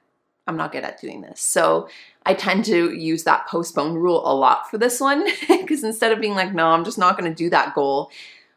I'm 0.49 0.57
not 0.57 0.73
good 0.73 0.83
at 0.83 1.01
doing 1.01 1.21
this. 1.21 1.41
So 1.41 1.89
I 2.27 2.35
tend 2.35 2.65
to 2.65 2.93
use 2.93 3.25
that 3.25 3.47
postpone 3.47 3.95
rule 3.95 4.23
a 4.25 4.35
lot 4.35 4.69
for 4.71 4.79
this 4.79 5.01
one 5.01 5.25
because 5.49 5.85
instead 5.85 6.11
of 6.11 6.21
being 6.21 6.35
like, 6.35 6.55
no, 6.55 6.69
I'm 6.69 6.85
just 6.85 6.99
not 6.99 7.19
going 7.19 7.31
to 7.31 7.37
do 7.37 7.51
that 7.51 7.75
goal, 7.75 8.11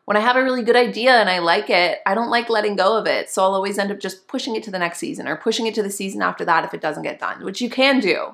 when 0.05 0.17
I 0.17 0.21
have 0.21 0.35
a 0.35 0.43
really 0.43 0.63
good 0.63 0.75
idea 0.75 1.11
and 1.11 1.29
I 1.29 1.39
like 1.39 1.69
it, 1.69 1.99
I 2.05 2.15
don't 2.15 2.29
like 2.29 2.49
letting 2.49 2.75
go 2.75 2.97
of 2.97 3.05
it. 3.05 3.29
So 3.29 3.43
I'll 3.43 3.53
always 3.53 3.77
end 3.77 3.91
up 3.91 3.99
just 3.99 4.27
pushing 4.27 4.55
it 4.55 4.63
to 4.63 4.71
the 4.71 4.79
next 4.79 4.97
season 4.97 5.27
or 5.27 5.35
pushing 5.35 5.67
it 5.67 5.75
to 5.75 5.83
the 5.83 5.91
season 5.91 6.21
after 6.21 6.43
that 6.45 6.65
if 6.65 6.73
it 6.73 6.81
doesn't 6.81 7.03
get 7.03 7.19
done, 7.19 7.43
which 7.43 7.61
you 7.61 7.69
can 7.69 7.99
do. 7.99 8.33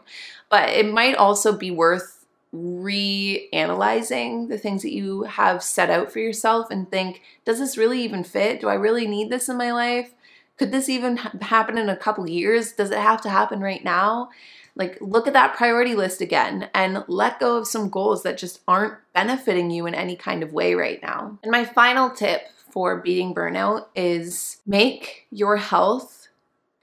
But 0.49 0.69
it 0.69 0.91
might 0.91 1.15
also 1.15 1.51
be 1.51 1.71
worth 1.71 2.25
reanalyzing 2.55 4.47
the 4.47 4.57
things 4.57 4.81
that 4.81 4.93
you 4.93 5.23
have 5.23 5.61
set 5.61 5.89
out 5.89 6.11
for 6.11 6.19
yourself 6.19 6.71
and 6.71 6.89
think, 6.89 7.21
does 7.43 7.59
this 7.59 7.77
really 7.77 8.01
even 8.01 8.23
fit? 8.23 8.61
Do 8.61 8.69
I 8.69 8.75
really 8.75 9.05
need 9.05 9.29
this 9.29 9.49
in 9.49 9.57
my 9.57 9.71
life? 9.71 10.13
Could 10.57 10.71
this 10.71 10.89
even 10.89 11.17
ha- 11.17 11.31
happen 11.41 11.77
in 11.77 11.89
a 11.89 11.95
couple 11.95 12.29
years? 12.29 12.71
Does 12.71 12.91
it 12.91 12.97
have 12.97 13.21
to 13.21 13.29
happen 13.29 13.61
right 13.61 13.83
now? 13.83 14.29
Like, 14.75 14.97
look 15.01 15.25
at 15.27 15.33
that 15.33 15.55
priority 15.55 15.95
list 15.95 16.21
again 16.21 16.69
and 16.73 17.03
let 17.07 17.39
go 17.39 17.57
of 17.57 17.67
some 17.67 17.89
goals 17.89 18.23
that 18.23 18.37
just 18.37 18.61
aren't 18.67 18.95
benefiting 19.13 19.71
you 19.71 19.87
in 19.87 19.95
any 19.95 20.15
kind 20.15 20.43
of 20.43 20.53
way 20.53 20.75
right 20.75 21.01
now. 21.01 21.39
And 21.41 21.51
my 21.51 21.65
final 21.65 22.11
tip 22.11 22.41
for 22.69 22.97
beating 22.97 23.33
burnout 23.33 23.87
is 23.95 24.57
make 24.67 25.25
your 25.31 25.57
health 25.57 26.27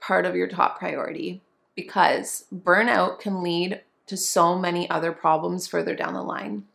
part 0.01 0.25
of 0.25 0.35
your 0.35 0.47
top 0.47 0.77
priority 0.77 1.41
because 1.75 2.45
burnout 2.53 3.19
can 3.19 3.41
lead 3.41 3.81
to 4.07 4.17
so 4.17 4.57
many 4.57 4.89
other 4.89 5.11
problems 5.11 5.67
further 5.67 5.95
down 5.95 6.13
the 6.13 6.21
line. 6.21 6.65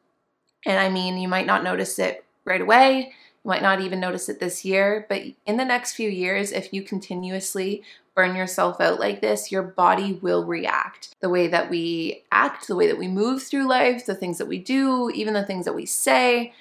And 0.66 0.78
I 0.78 0.88
mean, 0.88 1.18
you 1.18 1.28
might 1.28 1.46
not 1.46 1.64
notice 1.64 1.98
it 1.98 2.24
right 2.44 2.60
away. 2.60 3.12
Might 3.42 3.62
not 3.62 3.80
even 3.80 4.00
notice 4.00 4.28
it 4.28 4.38
this 4.38 4.64
year, 4.64 5.06
but 5.08 5.22
in 5.46 5.56
the 5.56 5.64
next 5.64 5.94
few 5.94 6.10
years, 6.10 6.52
if 6.52 6.72
you 6.72 6.82
continuously 6.82 7.82
burn 8.14 8.36
yourself 8.36 8.80
out 8.80 9.00
like 9.00 9.22
this, 9.22 9.50
your 9.50 9.62
body 9.62 10.14
will 10.20 10.44
react. 10.44 11.14
The 11.20 11.30
way 11.30 11.46
that 11.48 11.70
we 11.70 12.22
act, 12.30 12.66
the 12.66 12.76
way 12.76 12.86
that 12.86 12.98
we 12.98 13.08
move 13.08 13.42
through 13.42 13.66
life, 13.66 14.04
the 14.04 14.14
things 14.14 14.36
that 14.38 14.46
we 14.46 14.58
do, 14.58 15.10
even 15.10 15.32
the 15.32 15.44
things 15.44 15.64
that 15.64 15.74
we 15.74 15.86
say, 15.86 16.52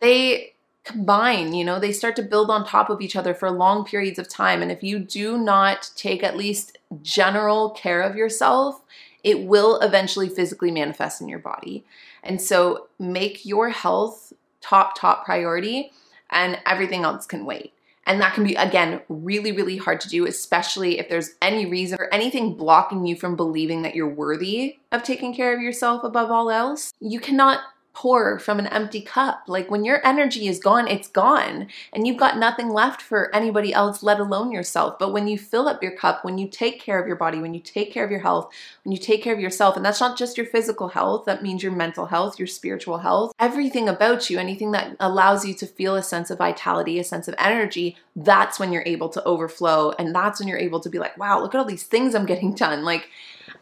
they 0.00 0.54
combine, 0.82 1.54
you 1.54 1.64
know, 1.64 1.78
they 1.78 1.92
start 1.92 2.16
to 2.16 2.22
build 2.22 2.50
on 2.50 2.66
top 2.66 2.90
of 2.90 3.00
each 3.00 3.16
other 3.16 3.32
for 3.32 3.50
long 3.50 3.84
periods 3.84 4.18
of 4.18 4.28
time. 4.28 4.60
And 4.60 4.70
if 4.70 4.82
you 4.82 4.98
do 4.98 5.38
not 5.38 5.90
take 5.96 6.22
at 6.22 6.36
least 6.36 6.78
general 7.02 7.70
care 7.70 8.02
of 8.02 8.16
yourself, 8.16 8.82
it 9.22 9.44
will 9.44 9.80
eventually 9.80 10.28
physically 10.28 10.70
manifest 10.70 11.20
in 11.20 11.28
your 11.28 11.38
body. 11.38 11.84
And 12.22 12.40
so 12.40 12.88
make 12.98 13.46
your 13.46 13.70
health 13.70 14.32
top, 14.60 14.98
top 14.98 15.24
priority 15.24 15.92
and 16.34 16.58
everything 16.66 17.04
else 17.04 17.24
can 17.24 17.46
wait. 17.46 17.72
And 18.06 18.20
that 18.20 18.34
can 18.34 18.44
be, 18.44 18.54
again, 18.54 19.00
really, 19.08 19.50
really 19.50 19.78
hard 19.78 19.98
to 20.02 20.10
do, 20.10 20.26
especially 20.26 20.98
if 20.98 21.08
there's 21.08 21.30
any 21.40 21.64
reason 21.64 21.96
or 21.98 22.12
anything 22.12 22.54
blocking 22.54 23.06
you 23.06 23.16
from 23.16 23.34
believing 23.34 23.80
that 23.80 23.94
you're 23.94 24.06
worthy 24.06 24.76
of 24.92 25.02
taking 25.02 25.34
care 25.34 25.56
of 25.56 25.62
yourself 25.62 26.04
above 26.04 26.30
all 26.30 26.50
else. 26.50 26.92
You 27.00 27.18
cannot 27.18 27.60
pour 27.94 28.38
from 28.38 28.58
an 28.58 28.66
empty 28.66 29.00
cup. 29.00 29.44
Like 29.46 29.70
when 29.70 29.84
your 29.84 30.04
energy 30.06 30.48
is 30.48 30.58
gone, 30.58 30.88
it's 30.88 31.08
gone, 31.08 31.68
and 31.92 32.06
you've 32.06 32.16
got 32.18 32.36
nothing 32.36 32.68
left 32.68 33.00
for 33.00 33.34
anybody 33.34 33.72
else, 33.72 34.02
let 34.02 34.20
alone 34.20 34.50
yourself. 34.52 34.98
But 34.98 35.12
when 35.12 35.28
you 35.28 35.38
fill 35.38 35.68
up 35.68 35.82
your 35.82 35.96
cup, 35.96 36.24
when 36.24 36.36
you 36.36 36.48
take 36.48 36.80
care 36.80 37.00
of 37.00 37.06
your 37.06 37.16
body, 37.16 37.38
when 37.38 37.54
you 37.54 37.60
take 37.60 37.92
care 37.92 38.04
of 38.04 38.10
your 38.10 38.20
health, 38.20 38.52
when 38.82 38.92
you 38.92 38.98
take 38.98 39.22
care 39.22 39.32
of 39.32 39.40
yourself, 39.40 39.76
and 39.76 39.84
that's 39.84 40.00
not 40.00 40.18
just 40.18 40.36
your 40.36 40.46
physical 40.46 40.88
health, 40.88 41.24
that 41.24 41.42
means 41.42 41.62
your 41.62 41.72
mental 41.72 42.06
health, 42.06 42.38
your 42.38 42.48
spiritual 42.48 42.98
health, 42.98 43.32
everything 43.38 43.88
about 43.88 44.28
you, 44.28 44.38
anything 44.38 44.72
that 44.72 44.96
allows 44.98 45.46
you 45.46 45.54
to 45.54 45.66
feel 45.66 45.94
a 45.94 46.02
sense 46.02 46.30
of 46.30 46.38
vitality, 46.38 46.98
a 46.98 47.04
sense 47.04 47.28
of 47.28 47.34
energy, 47.38 47.96
that's 48.16 48.58
when 48.58 48.72
you're 48.72 48.82
able 48.86 49.08
to 49.08 49.24
overflow. 49.24 49.92
And 49.98 50.14
that's 50.14 50.40
when 50.40 50.48
you're 50.48 50.58
able 50.58 50.80
to 50.80 50.90
be 50.90 50.98
like, 50.98 51.16
wow, 51.16 51.40
look 51.40 51.54
at 51.54 51.58
all 51.58 51.64
these 51.64 51.84
things 51.84 52.14
I'm 52.14 52.26
getting 52.26 52.54
done. 52.54 52.84
Like, 52.84 53.08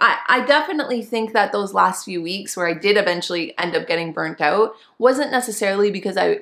I, 0.01 0.19
I 0.29 0.45
definitely 0.45 1.03
think 1.03 1.33
that 1.33 1.53
those 1.53 1.75
last 1.75 2.05
few 2.05 2.23
weeks 2.23 2.57
where 2.57 2.67
I 2.67 2.75
did 2.75 2.97
eventually 2.97 3.57
end 3.59 3.77
up 3.77 3.87
getting 3.87 4.13
burnt 4.13 4.41
out 4.41 4.75
wasn't 4.99 5.31
necessarily 5.31 5.91
because 5.91 6.17
I 6.17 6.41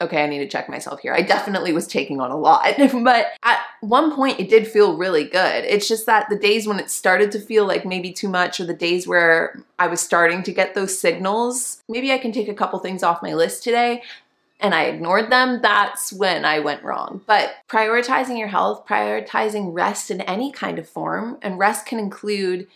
okay, 0.00 0.24
I 0.24 0.26
need 0.26 0.38
to 0.38 0.48
check 0.48 0.68
myself 0.68 1.00
here. 1.00 1.12
I 1.12 1.20
definitely 1.20 1.72
was 1.72 1.86
taking 1.86 2.20
on 2.20 2.30
a 2.30 2.36
lot, 2.36 2.74
but 3.04 3.26
at 3.42 3.60
one 3.80 4.14
point 4.14 4.40
it 4.40 4.48
did 4.48 4.66
feel 4.66 4.96
really 4.96 5.24
good. 5.24 5.64
It's 5.64 5.88
just 5.88 6.06
that 6.06 6.28
the 6.30 6.38
days 6.38 6.66
when 6.66 6.80
it 6.80 6.90
started 6.90 7.30
to 7.32 7.40
feel 7.40 7.66
like 7.66 7.84
maybe 7.84 8.12
too 8.12 8.28
much, 8.28 8.60
or 8.60 8.64
the 8.64 8.74
days 8.74 9.06
where 9.06 9.62
I 9.78 9.88
was 9.88 10.00
starting 10.00 10.42
to 10.44 10.52
get 10.52 10.74
those 10.74 10.98
signals, 10.98 11.82
maybe 11.88 12.12
I 12.12 12.18
can 12.18 12.32
take 12.32 12.48
a 12.48 12.54
couple 12.54 12.78
things 12.78 13.02
off 13.02 13.22
my 13.22 13.34
list 13.34 13.62
today. 13.62 14.02
And 14.60 14.74
I 14.74 14.84
ignored 14.84 15.30
them, 15.30 15.60
that's 15.62 16.12
when 16.12 16.44
I 16.44 16.60
went 16.60 16.84
wrong. 16.84 17.22
But 17.26 17.54
prioritizing 17.68 18.38
your 18.38 18.48
health, 18.48 18.86
prioritizing 18.86 19.72
rest 19.72 20.10
in 20.10 20.20
any 20.20 20.52
kind 20.52 20.78
of 20.78 20.88
form, 20.88 21.38
and 21.42 21.58
rest 21.58 21.86
can 21.86 21.98
include 21.98 22.66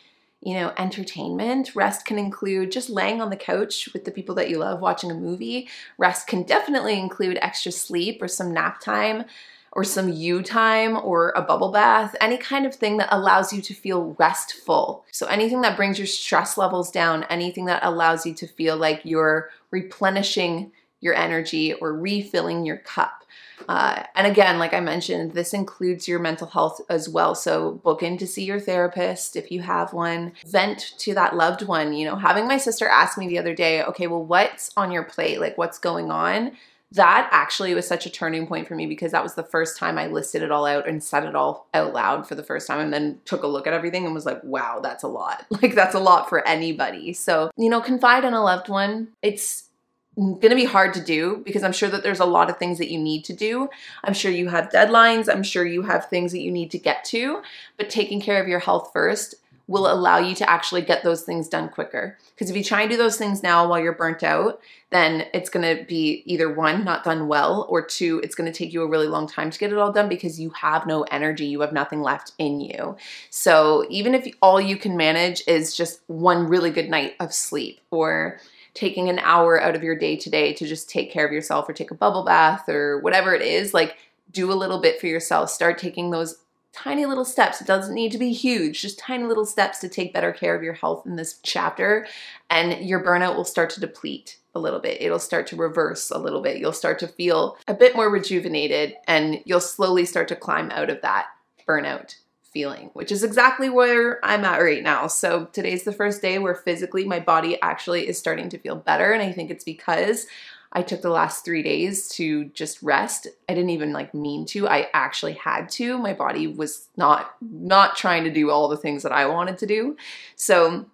you 0.44 0.54
know, 0.54 0.72
entertainment. 0.76 1.74
Rest 1.74 2.04
can 2.04 2.18
include 2.18 2.70
just 2.70 2.90
laying 2.90 3.22
on 3.22 3.30
the 3.30 3.36
couch 3.36 3.88
with 3.94 4.04
the 4.04 4.10
people 4.10 4.34
that 4.34 4.50
you 4.50 4.58
love 4.58 4.78
watching 4.78 5.10
a 5.10 5.14
movie. 5.14 5.68
Rest 5.96 6.26
can 6.26 6.42
definitely 6.42 7.00
include 7.00 7.38
extra 7.40 7.72
sleep 7.72 8.20
or 8.20 8.28
some 8.28 8.52
nap 8.52 8.78
time 8.80 9.24
or 9.72 9.82
some 9.82 10.12
you 10.12 10.42
time 10.42 10.96
or 10.96 11.32
a 11.34 11.42
bubble 11.42 11.72
bath, 11.72 12.14
any 12.20 12.36
kind 12.36 12.66
of 12.66 12.74
thing 12.74 12.98
that 12.98 13.08
allows 13.10 13.52
you 13.52 13.60
to 13.62 13.74
feel 13.74 14.14
restful. 14.18 15.04
So, 15.10 15.26
anything 15.26 15.62
that 15.62 15.76
brings 15.76 15.98
your 15.98 16.06
stress 16.06 16.56
levels 16.56 16.90
down, 16.90 17.24
anything 17.24 17.64
that 17.64 17.82
allows 17.82 18.24
you 18.24 18.34
to 18.34 18.46
feel 18.46 18.76
like 18.76 19.00
you're 19.04 19.50
replenishing 19.70 20.72
your 21.04 21.14
energy 21.14 21.74
or 21.74 21.94
refilling 21.94 22.64
your 22.64 22.78
cup. 22.78 23.24
Uh, 23.68 24.02
and 24.14 24.26
again, 24.26 24.58
like 24.58 24.74
I 24.74 24.80
mentioned, 24.80 25.32
this 25.32 25.54
includes 25.54 26.08
your 26.08 26.18
mental 26.18 26.46
health 26.46 26.80
as 26.88 27.08
well. 27.08 27.34
So 27.34 27.72
book 27.72 28.02
in 28.02 28.18
to 28.18 28.26
see 28.26 28.44
your 28.44 28.60
therapist 28.60 29.36
if 29.36 29.50
you 29.50 29.62
have 29.62 29.92
one. 29.92 30.32
Vent 30.46 30.94
to 30.98 31.14
that 31.14 31.36
loved 31.36 31.62
one. 31.62 31.92
You 31.92 32.06
know, 32.06 32.16
having 32.16 32.48
my 32.48 32.58
sister 32.58 32.88
ask 32.88 33.16
me 33.16 33.28
the 33.28 33.38
other 33.38 33.54
day, 33.54 33.82
okay, 33.84 34.06
well, 34.06 34.24
what's 34.24 34.70
on 34.76 34.90
your 34.90 35.04
plate? 35.04 35.40
Like, 35.40 35.56
what's 35.56 35.78
going 35.78 36.10
on? 36.10 36.52
That 36.92 37.28
actually 37.32 37.74
was 37.74 37.88
such 37.88 38.06
a 38.06 38.10
turning 38.10 38.46
point 38.46 38.68
for 38.68 38.76
me 38.76 38.86
because 38.86 39.12
that 39.12 39.22
was 39.22 39.34
the 39.34 39.42
first 39.42 39.76
time 39.76 39.98
I 39.98 40.06
listed 40.06 40.42
it 40.42 40.52
all 40.52 40.64
out 40.64 40.88
and 40.88 41.02
said 41.02 41.24
it 41.24 41.34
all 41.34 41.66
out 41.74 41.92
loud 41.92 42.28
for 42.28 42.36
the 42.36 42.44
first 42.44 42.68
time 42.68 42.78
and 42.78 42.92
then 42.92 43.20
took 43.24 43.42
a 43.42 43.48
look 43.48 43.66
at 43.66 43.72
everything 43.72 44.04
and 44.04 44.14
was 44.14 44.26
like, 44.26 44.42
wow, 44.44 44.80
that's 44.80 45.02
a 45.02 45.08
lot. 45.08 45.44
Like, 45.62 45.74
that's 45.74 45.94
a 45.94 46.00
lot 46.00 46.28
for 46.28 46.46
anybody. 46.46 47.12
So, 47.12 47.50
you 47.56 47.68
know, 47.68 47.80
confide 47.80 48.24
in 48.24 48.34
a 48.34 48.42
loved 48.42 48.68
one. 48.68 49.08
It's 49.22 49.70
going 50.16 50.50
to 50.50 50.54
be 50.54 50.64
hard 50.64 50.94
to 50.94 51.04
do 51.04 51.42
because 51.44 51.62
I'm 51.62 51.72
sure 51.72 51.88
that 51.88 52.02
there's 52.02 52.20
a 52.20 52.24
lot 52.24 52.50
of 52.50 52.58
things 52.58 52.78
that 52.78 52.90
you 52.90 52.98
need 52.98 53.24
to 53.24 53.32
do. 53.32 53.68
I'm 54.04 54.14
sure 54.14 54.30
you 54.30 54.48
have 54.48 54.70
deadlines. 54.70 55.28
I'm 55.28 55.42
sure 55.42 55.66
you 55.66 55.82
have 55.82 56.08
things 56.08 56.32
that 56.32 56.40
you 56.40 56.52
need 56.52 56.70
to 56.72 56.78
get 56.78 57.04
to, 57.06 57.42
but 57.76 57.90
taking 57.90 58.20
care 58.20 58.40
of 58.40 58.48
your 58.48 58.60
health 58.60 58.90
first 58.92 59.34
will 59.66 59.90
allow 59.90 60.18
you 60.18 60.34
to 60.34 60.48
actually 60.48 60.82
get 60.82 61.02
those 61.02 61.22
things 61.22 61.48
done 61.48 61.70
quicker. 61.70 62.18
Because 62.34 62.50
if 62.50 62.56
you 62.56 62.62
try 62.62 62.82
and 62.82 62.90
do 62.90 62.98
those 62.98 63.16
things 63.16 63.42
now 63.42 63.66
while 63.66 63.80
you're 63.80 63.94
burnt 63.94 64.22
out, 64.22 64.60
then 64.90 65.26
it's 65.32 65.48
going 65.48 65.64
to 65.76 65.84
be 65.84 66.22
either 66.26 66.52
one, 66.52 66.84
not 66.84 67.02
done 67.02 67.28
well, 67.28 67.66
or 67.70 67.82
two, 67.82 68.20
it's 68.22 68.34
going 68.34 68.50
to 68.50 68.56
take 68.56 68.74
you 68.74 68.82
a 68.82 68.86
really 68.86 69.06
long 69.08 69.26
time 69.26 69.50
to 69.50 69.58
get 69.58 69.72
it 69.72 69.78
all 69.78 69.90
done 69.90 70.08
because 70.08 70.38
you 70.38 70.50
have 70.50 70.86
no 70.86 71.02
energy, 71.04 71.46
you 71.46 71.62
have 71.62 71.72
nothing 71.72 72.02
left 72.02 72.32
in 72.38 72.60
you. 72.60 72.96
So 73.30 73.86
even 73.88 74.14
if 74.14 74.26
all 74.42 74.60
you 74.60 74.76
can 74.76 74.96
manage 74.96 75.42
is 75.46 75.74
just 75.74 76.00
one 76.08 76.46
really 76.46 76.70
good 76.70 76.90
night 76.90 77.14
of 77.18 77.32
sleep 77.32 77.80
or 77.90 78.38
taking 78.74 79.08
an 79.08 79.20
hour 79.20 79.60
out 79.60 79.76
of 79.76 79.82
your 79.82 79.96
day 79.96 80.16
today 80.16 80.52
to 80.52 80.66
just 80.66 80.90
take 80.90 81.10
care 81.10 81.24
of 81.24 81.32
yourself 81.32 81.68
or 81.68 81.72
take 81.72 81.90
a 81.90 81.96
bubble 81.96 82.24
bath 82.24 82.68
or 82.68 83.00
whatever 83.00 83.32
it 83.34 83.42
is, 83.42 83.72
like 83.72 83.96
do 84.30 84.52
a 84.52 84.54
little 84.54 84.80
bit 84.80 85.00
for 85.00 85.06
yourself. 85.06 85.48
Start 85.48 85.78
taking 85.78 86.10
those 86.10 86.40
tiny 86.72 87.06
little 87.06 87.24
steps. 87.24 87.60
It 87.60 87.68
doesn't 87.68 87.94
need 87.94 88.10
to 88.12 88.18
be 88.18 88.32
huge, 88.32 88.82
just 88.82 88.98
tiny 88.98 89.24
little 89.24 89.46
steps 89.46 89.78
to 89.78 89.88
take 89.88 90.12
better 90.12 90.32
care 90.32 90.56
of 90.56 90.62
your 90.62 90.72
health 90.74 91.06
in 91.06 91.14
this 91.14 91.38
chapter. 91.42 92.06
And 92.50 92.84
your 92.84 93.02
burnout 93.02 93.36
will 93.36 93.44
start 93.44 93.70
to 93.70 93.80
deplete 93.80 94.38
a 94.56 94.58
little 94.58 94.80
bit. 94.80 95.00
It'll 95.00 95.20
start 95.20 95.46
to 95.48 95.56
reverse 95.56 96.10
a 96.10 96.18
little 96.18 96.40
bit. 96.40 96.58
You'll 96.58 96.72
start 96.72 96.98
to 96.98 97.08
feel 97.08 97.56
a 97.68 97.74
bit 97.74 97.94
more 97.94 98.10
rejuvenated 98.10 98.94
and 99.06 99.40
you'll 99.44 99.60
slowly 99.60 100.04
start 100.04 100.28
to 100.28 100.36
climb 100.36 100.70
out 100.72 100.90
of 100.90 101.00
that 101.02 101.26
burnout 101.66 102.16
feeling, 102.54 102.88
which 102.94 103.12
is 103.12 103.22
exactly 103.22 103.68
where 103.68 104.24
I'm 104.24 104.44
at 104.44 104.62
right 104.62 104.82
now. 104.82 105.08
So 105.08 105.46
today's 105.52 105.82
the 105.82 105.92
first 105.92 106.22
day 106.22 106.38
where 106.38 106.54
physically 106.54 107.04
my 107.04 107.20
body 107.20 107.60
actually 107.60 108.08
is 108.08 108.16
starting 108.16 108.48
to 108.50 108.58
feel 108.58 108.76
better. 108.76 109.12
And 109.12 109.22
I 109.22 109.32
think 109.32 109.50
it's 109.50 109.64
because 109.64 110.26
I 110.72 110.82
took 110.82 111.02
the 111.02 111.10
last 111.10 111.44
three 111.44 111.62
days 111.62 112.08
to 112.10 112.46
just 112.46 112.82
rest. 112.82 113.26
I 113.48 113.54
didn't 113.54 113.70
even 113.70 113.92
like 113.92 114.14
mean 114.14 114.46
to. 114.46 114.68
I 114.68 114.88
actually 114.94 115.34
had 115.34 115.68
to. 115.70 115.98
My 115.98 116.14
body 116.14 116.46
was 116.46 116.88
not 116.96 117.34
not 117.40 117.96
trying 117.96 118.24
to 118.24 118.32
do 118.32 118.50
all 118.50 118.68
the 118.68 118.76
things 118.76 119.02
that 119.02 119.12
I 119.12 119.26
wanted 119.26 119.58
to 119.58 119.66
do. 119.66 119.96
So 120.36 120.86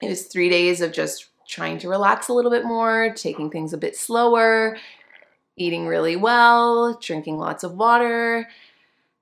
it 0.00 0.08
was 0.08 0.26
three 0.26 0.48
days 0.48 0.80
of 0.80 0.92
just 0.92 1.26
trying 1.46 1.78
to 1.78 1.88
relax 1.88 2.28
a 2.28 2.32
little 2.32 2.50
bit 2.50 2.64
more, 2.64 3.12
taking 3.16 3.50
things 3.50 3.72
a 3.72 3.78
bit 3.78 3.96
slower, 3.96 4.76
eating 5.56 5.86
really 5.86 6.16
well, 6.16 6.98
drinking 7.00 7.38
lots 7.38 7.64
of 7.64 7.72
water, 7.72 8.48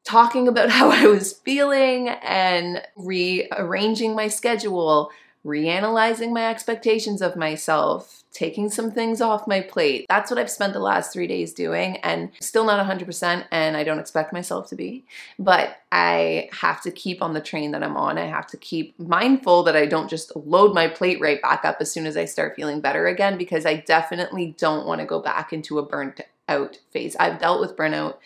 talking 0.06 0.48
about 0.48 0.70
how 0.78 0.90
I 0.90 1.06
was 1.06 1.34
feeling 1.34 2.08
and 2.08 2.82
rearranging 2.96 4.14
my 4.14 4.28
schedule, 4.28 5.10
reanalyzing 5.44 6.32
my 6.32 6.48
expectations 6.48 7.22
of 7.22 7.36
myself, 7.36 8.24
taking 8.32 8.68
some 8.68 8.90
things 8.90 9.20
off 9.20 9.46
my 9.46 9.60
plate. 9.60 10.04
That's 10.08 10.30
what 10.30 10.38
I've 10.38 10.50
spent 10.50 10.72
the 10.72 10.80
last 10.80 11.12
three 11.12 11.26
days 11.26 11.54
doing, 11.54 11.98
and 11.98 12.30
still 12.40 12.64
not 12.64 12.84
100%, 12.84 13.44
and 13.50 13.76
I 13.76 13.84
don't 13.84 14.00
expect 14.00 14.32
myself 14.32 14.68
to 14.70 14.74
be. 14.74 15.04
But 15.38 15.76
I 15.92 16.48
have 16.52 16.82
to 16.82 16.90
keep 16.90 17.22
on 17.22 17.32
the 17.32 17.40
train 17.40 17.70
that 17.70 17.82
I'm 17.84 17.96
on. 17.96 18.18
I 18.18 18.26
have 18.26 18.46
to 18.48 18.56
keep 18.56 18.98
mindful 18.98 19.62
that 19.62 19.76
I 19.76 19.86
don't 19.86 20.10
just 20.10 20.34
load 20.34 20.74
my 20.74 20.88
plate 20.88 21.20
right 21.20 21.40
back 21.40 21.64
up 21.64 21.76
as 21.80 21.92
soon 21.92 22.06
as 22.06 22.16
I 22.16 22.24
start 22.24 22.56
feeling 22.56 22.80
better 22.80 23.06
again, 23.06 23.38
because 23.38 23.64
I 23.66 23.76
definitely 23.76 24.54
don't 24.58 24.86
want 24.86 25.00
to 25.00 25.06
go 25.06 25.20
back 25.20 25.52
into 25.52 25.78
a 25.78 25.86
burnt 25.86 26.20
out 26.48 26.78
phase. 26.90 27.16
I've 27.16 27.38
dealt 27.38 27.60
with 27.60 27.76
burnout 27.76 28.16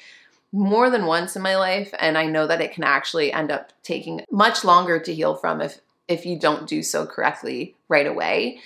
more 0.53 0.91
than 0.91 1.07
once 1.07 1.37
in 1.37 1.43
my 1.43 1.57
life 1.57 1.95
and 1.99 2.19
I 2.19 2.27
know 2.27 2.47
that 2.47 2.61
it 2.61 2.73
can 2.73 2.85
actually 2.85 3.33
end 3.33 3.51
up 3.51 3.73
taking 3.83 4.23
much 4.31 4.65
longer 4.65 4.99
to 4.99 5.15
heal 5.15 5.35
from 5.35 5.61
if 5.61 5.81
if 6.09 6.27
you 6.27 6.39
don't 6.39 6.69
do 6.69 6.83
so 6.83 7.07
correctly 7.07 7.77
right 7.89 8.07
away 8.07 8.61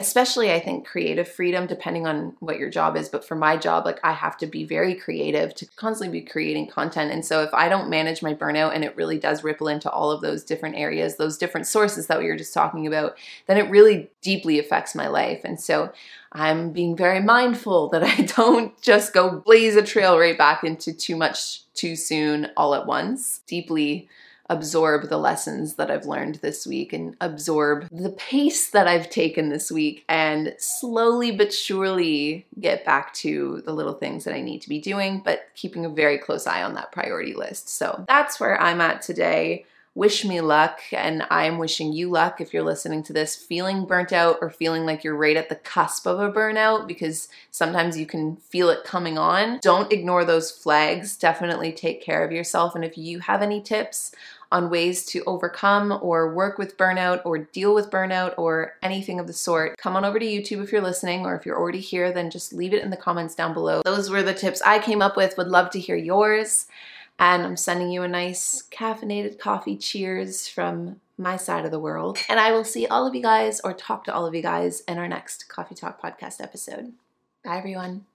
especially 0.00 0.50
I 0.50 0.58
think 0.58 0.86
creative 0.86 1.28
freedom, 1.28 1.66
depending 1.66 2.06
on 2.06 2.34
what 2.40 2.58
your 2.58 2.70
job 2.70 2.96
is. 2.96 3.08
But 3.08 3.24
for 3.24 3.36
my 3.36 3.56
job, 3.56 3.84
like 3.84 4.00
I 4.02 4.12
have 4.12 4.36
to 4.38 4.46
be 4.46 4.64
very 4.64 4.94
creative 4.94 5.54
to 5.56 5.66
constantly 5.76 6.20
be 6.20 6.26
creating 6.26 6.68
content. 6.68 7.12
And 7.12 7.24
so 7.24 7.42
if 7.42 7.52
I 7.52 7.68
don't 7.68 7.90
manage 7.90 8.22
my 8.22 8.32
burnout 8.32 8.74
and 8.74 8.82
it 8.82 8.96
really 8.96 9.18
does 9.18 9.44
ripple 9.44 9.68
into 9.68 9.90
all 9.90 10.10
of 10.10 10.22
those 10.22 10.42
different 10.42 10.76
areas, 10.76 11.16
those 11.16 11.36
different 11.36 11.66
sources 11.66 12.06
that 12.06 12.18
we 12.18 12.26
were 12.26 12.36
just 12.36 12.54
talking 12.54 12.86
about, 12.86 13.16
then 13.46 13.58
it 13.58 13.70
really 13.70 14.10
deeply 14.22 14.58
affects 14.58 14.94
my 14.94 15.06
life. 15.06 15.42
And 15.44 15.60
so 15.60 15.92
I'm 16.32 16.72
being 16.72 16.96
very 16.96 17.20
mindful 17.20 17.90
that 17.90 18.02
I 18.18 18.22
don't 18.22 18.80
just 18.80 19.12
go 19.12 19.38
blaze 19.38 19.76
a 19.76 19.82
trail 19.82 20.18
right 20.18 20.38
back 20.38 20.64
into 20.64 20.94
too 20.94 21.16
much 21.16 21.62
too 21.74 21.94
soon 21.94 22.48
all 22.56 22.74
at 22.74 22.86
once. 22.86 23.40
Deeply 23.46 24.08
absorb 24.50 25.08
the 25.08 25.16
lessons 25.16 25.76
that 25.76 25.90
I've 25.90 26.04
learned 26.04 26.36
this 26.36 26.66
week 26.66 26.92
and 26.92 27.16
absorb 27.20 27.88
the 27.90 28.10
pace 28.10 28.68
that 28.70 28.88
I've 28.88 29.08
taken 29.08 29.48
this 29.48 29.70
week 29.70 30.04
and 30.08 30.54
slowly 30.58 31.30
but 31.30 31.54
surely 31.54 32.46
get 32.58 32.84
back 32.84 33.14
to 33.14 33.62
the 33.64 33.72
little 33.72 33.94
things 33.94 34.24
that 34.24 34.34
I 34.34 34.42
need 34.42 34.60
to 34.62 34.68
be 34.68 34.80
doing, 34.80 35.22
but 35.24 35.44
keeping 35.54 35.86
a 35.86 35.88
very 35.88 36.18
close 36.18 36.48
eye 36.48 36.64
on 36.64 36.74
that 36.74 36.92
priority 36.92 37.32
list. 37.32 37.68
So 37.68 38.04
that's 38.08 38.40
where 38.40 38.60
I'm 38.60 38.80
at 38.80 39.02
today. 39.02 39.66
Wish 39.96 40.24
me 40.24 40.40
luck, 40.40 40.78
and 40.92 41.26
I'm 41.30 41.58
wishing 41.58 41.92
you 41.92 42.10
luck 42.10 42.40
if 42.40 42.54
you're 42.54 42.62
listening 42.62 43.02
to 43.02 43.12
this 43.12 43.34
feeling 43.34 43.86
burnt 43.86 44.12
out 44.12 44.38
or 44.40 44.48
feeling 44.48 44.86
like 44.86 45.02
you're 45.02 45.16
right 45.16 45.36
at 45.36 45.48
the 45.48 45.56
cusp 45.56 46.06
of 46.06 46.20
a 46.20 46.30
burnout 46.30 46.86
because 46.86 47.28
sometimes 47.50 47.98
you 47.98 48.06
can 48.06 48.36
feel 48.36 48.70
it 48.70 48.84
coming 48.84 49.18
on. 49.18 49.58
Don't 49.60 49.92
ignore 49.92 50.24
those 50.24 50.52
flags. 50.52 51.16
Definitely 51.16 51.72
take 51.72 52.00
care 52.00 52.24
of 52.24 52.30
yourself. 52.30 52.76
And 52.76 52.84
if 52.84 52.96
you 52.96 53.18
have 53.18 53.42
any 53.42 53.60
tips 53.60 54.12
on 54.52 54.70
ways 54.70 55.04
to 55.06 55.22
overcome 55.26 55.98
or 56.02 56.34
work 56.34 56.58
with 56.58 56.76
burnout 56.76 57.22
or 57.24 57.38
deal 57.38 57.74
with 57.74 57.90
burnout 57.90 58.34
or 58.36 58.74
anything 58.82 59.20
of 59.20 59.26
the 59.26 59.32
sort, 59.32 59.76
come 59.78 59.96
on 59.96 60.04
over 60.04 60.18
to 60.18 60.26
YouTube 60.26 60.62
if 60.62 60.72
you're 60.72 60.80
listening, 60.80 61.24
or 61.24 61.34
if 61.36 61.46
you're 61.46 61.58
already 61.58 61.80
here, 61.80 62.12
then 62.12 62.30
just 62.30 62.52
leave 62.52 62.74
it 62.74 62.82
in 62.82 62.90
the 62.90 62.96
comments 62.96 63.34
down 63.34 63.54
below. 63.54 63.82
Those 63.84 64.10
were 64.10 64.22
the 64.22 64.34
tips 64.34 64.62
I 64.62 64.78
came 64.78 65.02
up 65.02 65.16
with. 65.16 65.36
Would 65.38 65.48
love 65.48 65.70
to 65.70 65.80
hear 65.80 65.96
yours. 65.96 66.66
And 67.18 67.42
I'm 67.42 67.56
sending 67.56 67.90
you 67.90 68.02
a 68.02 68.08
nice 68.08 68.64
caffeinated 68.72 69.38
coffee 69.38 69.76
cheers 69.76 70.48
from 70.48 71.00
my 71.18 71.36
side 71.36 71.64
of 71.66 71.70
the 71.70 71.78
world. 71.78 72.18
And 72.28 72.40
I 72.40 72.52
will 72.52 72.64
see 72.64 72.86
all 72.86 73.06
of 73.06 73.14
you 73.14 73.22
guys 73.22 73.60
or 73.60 73.74
talk 73.74 74.04
to 74.04 74.14
all 74.14 74.26
of 74.26 74.34
you 74.34 74.42
guys 74.42 74.80
in 74.88 74.96
our 74.98 75.06
next 75.06 75.48
Coffee 75.48 75.74
Talk 75.74 76.00
podcast 76.00 76.40
episode. 76.40 76.94
Bye, 77.44 77.58
everyone. 77.58 78.09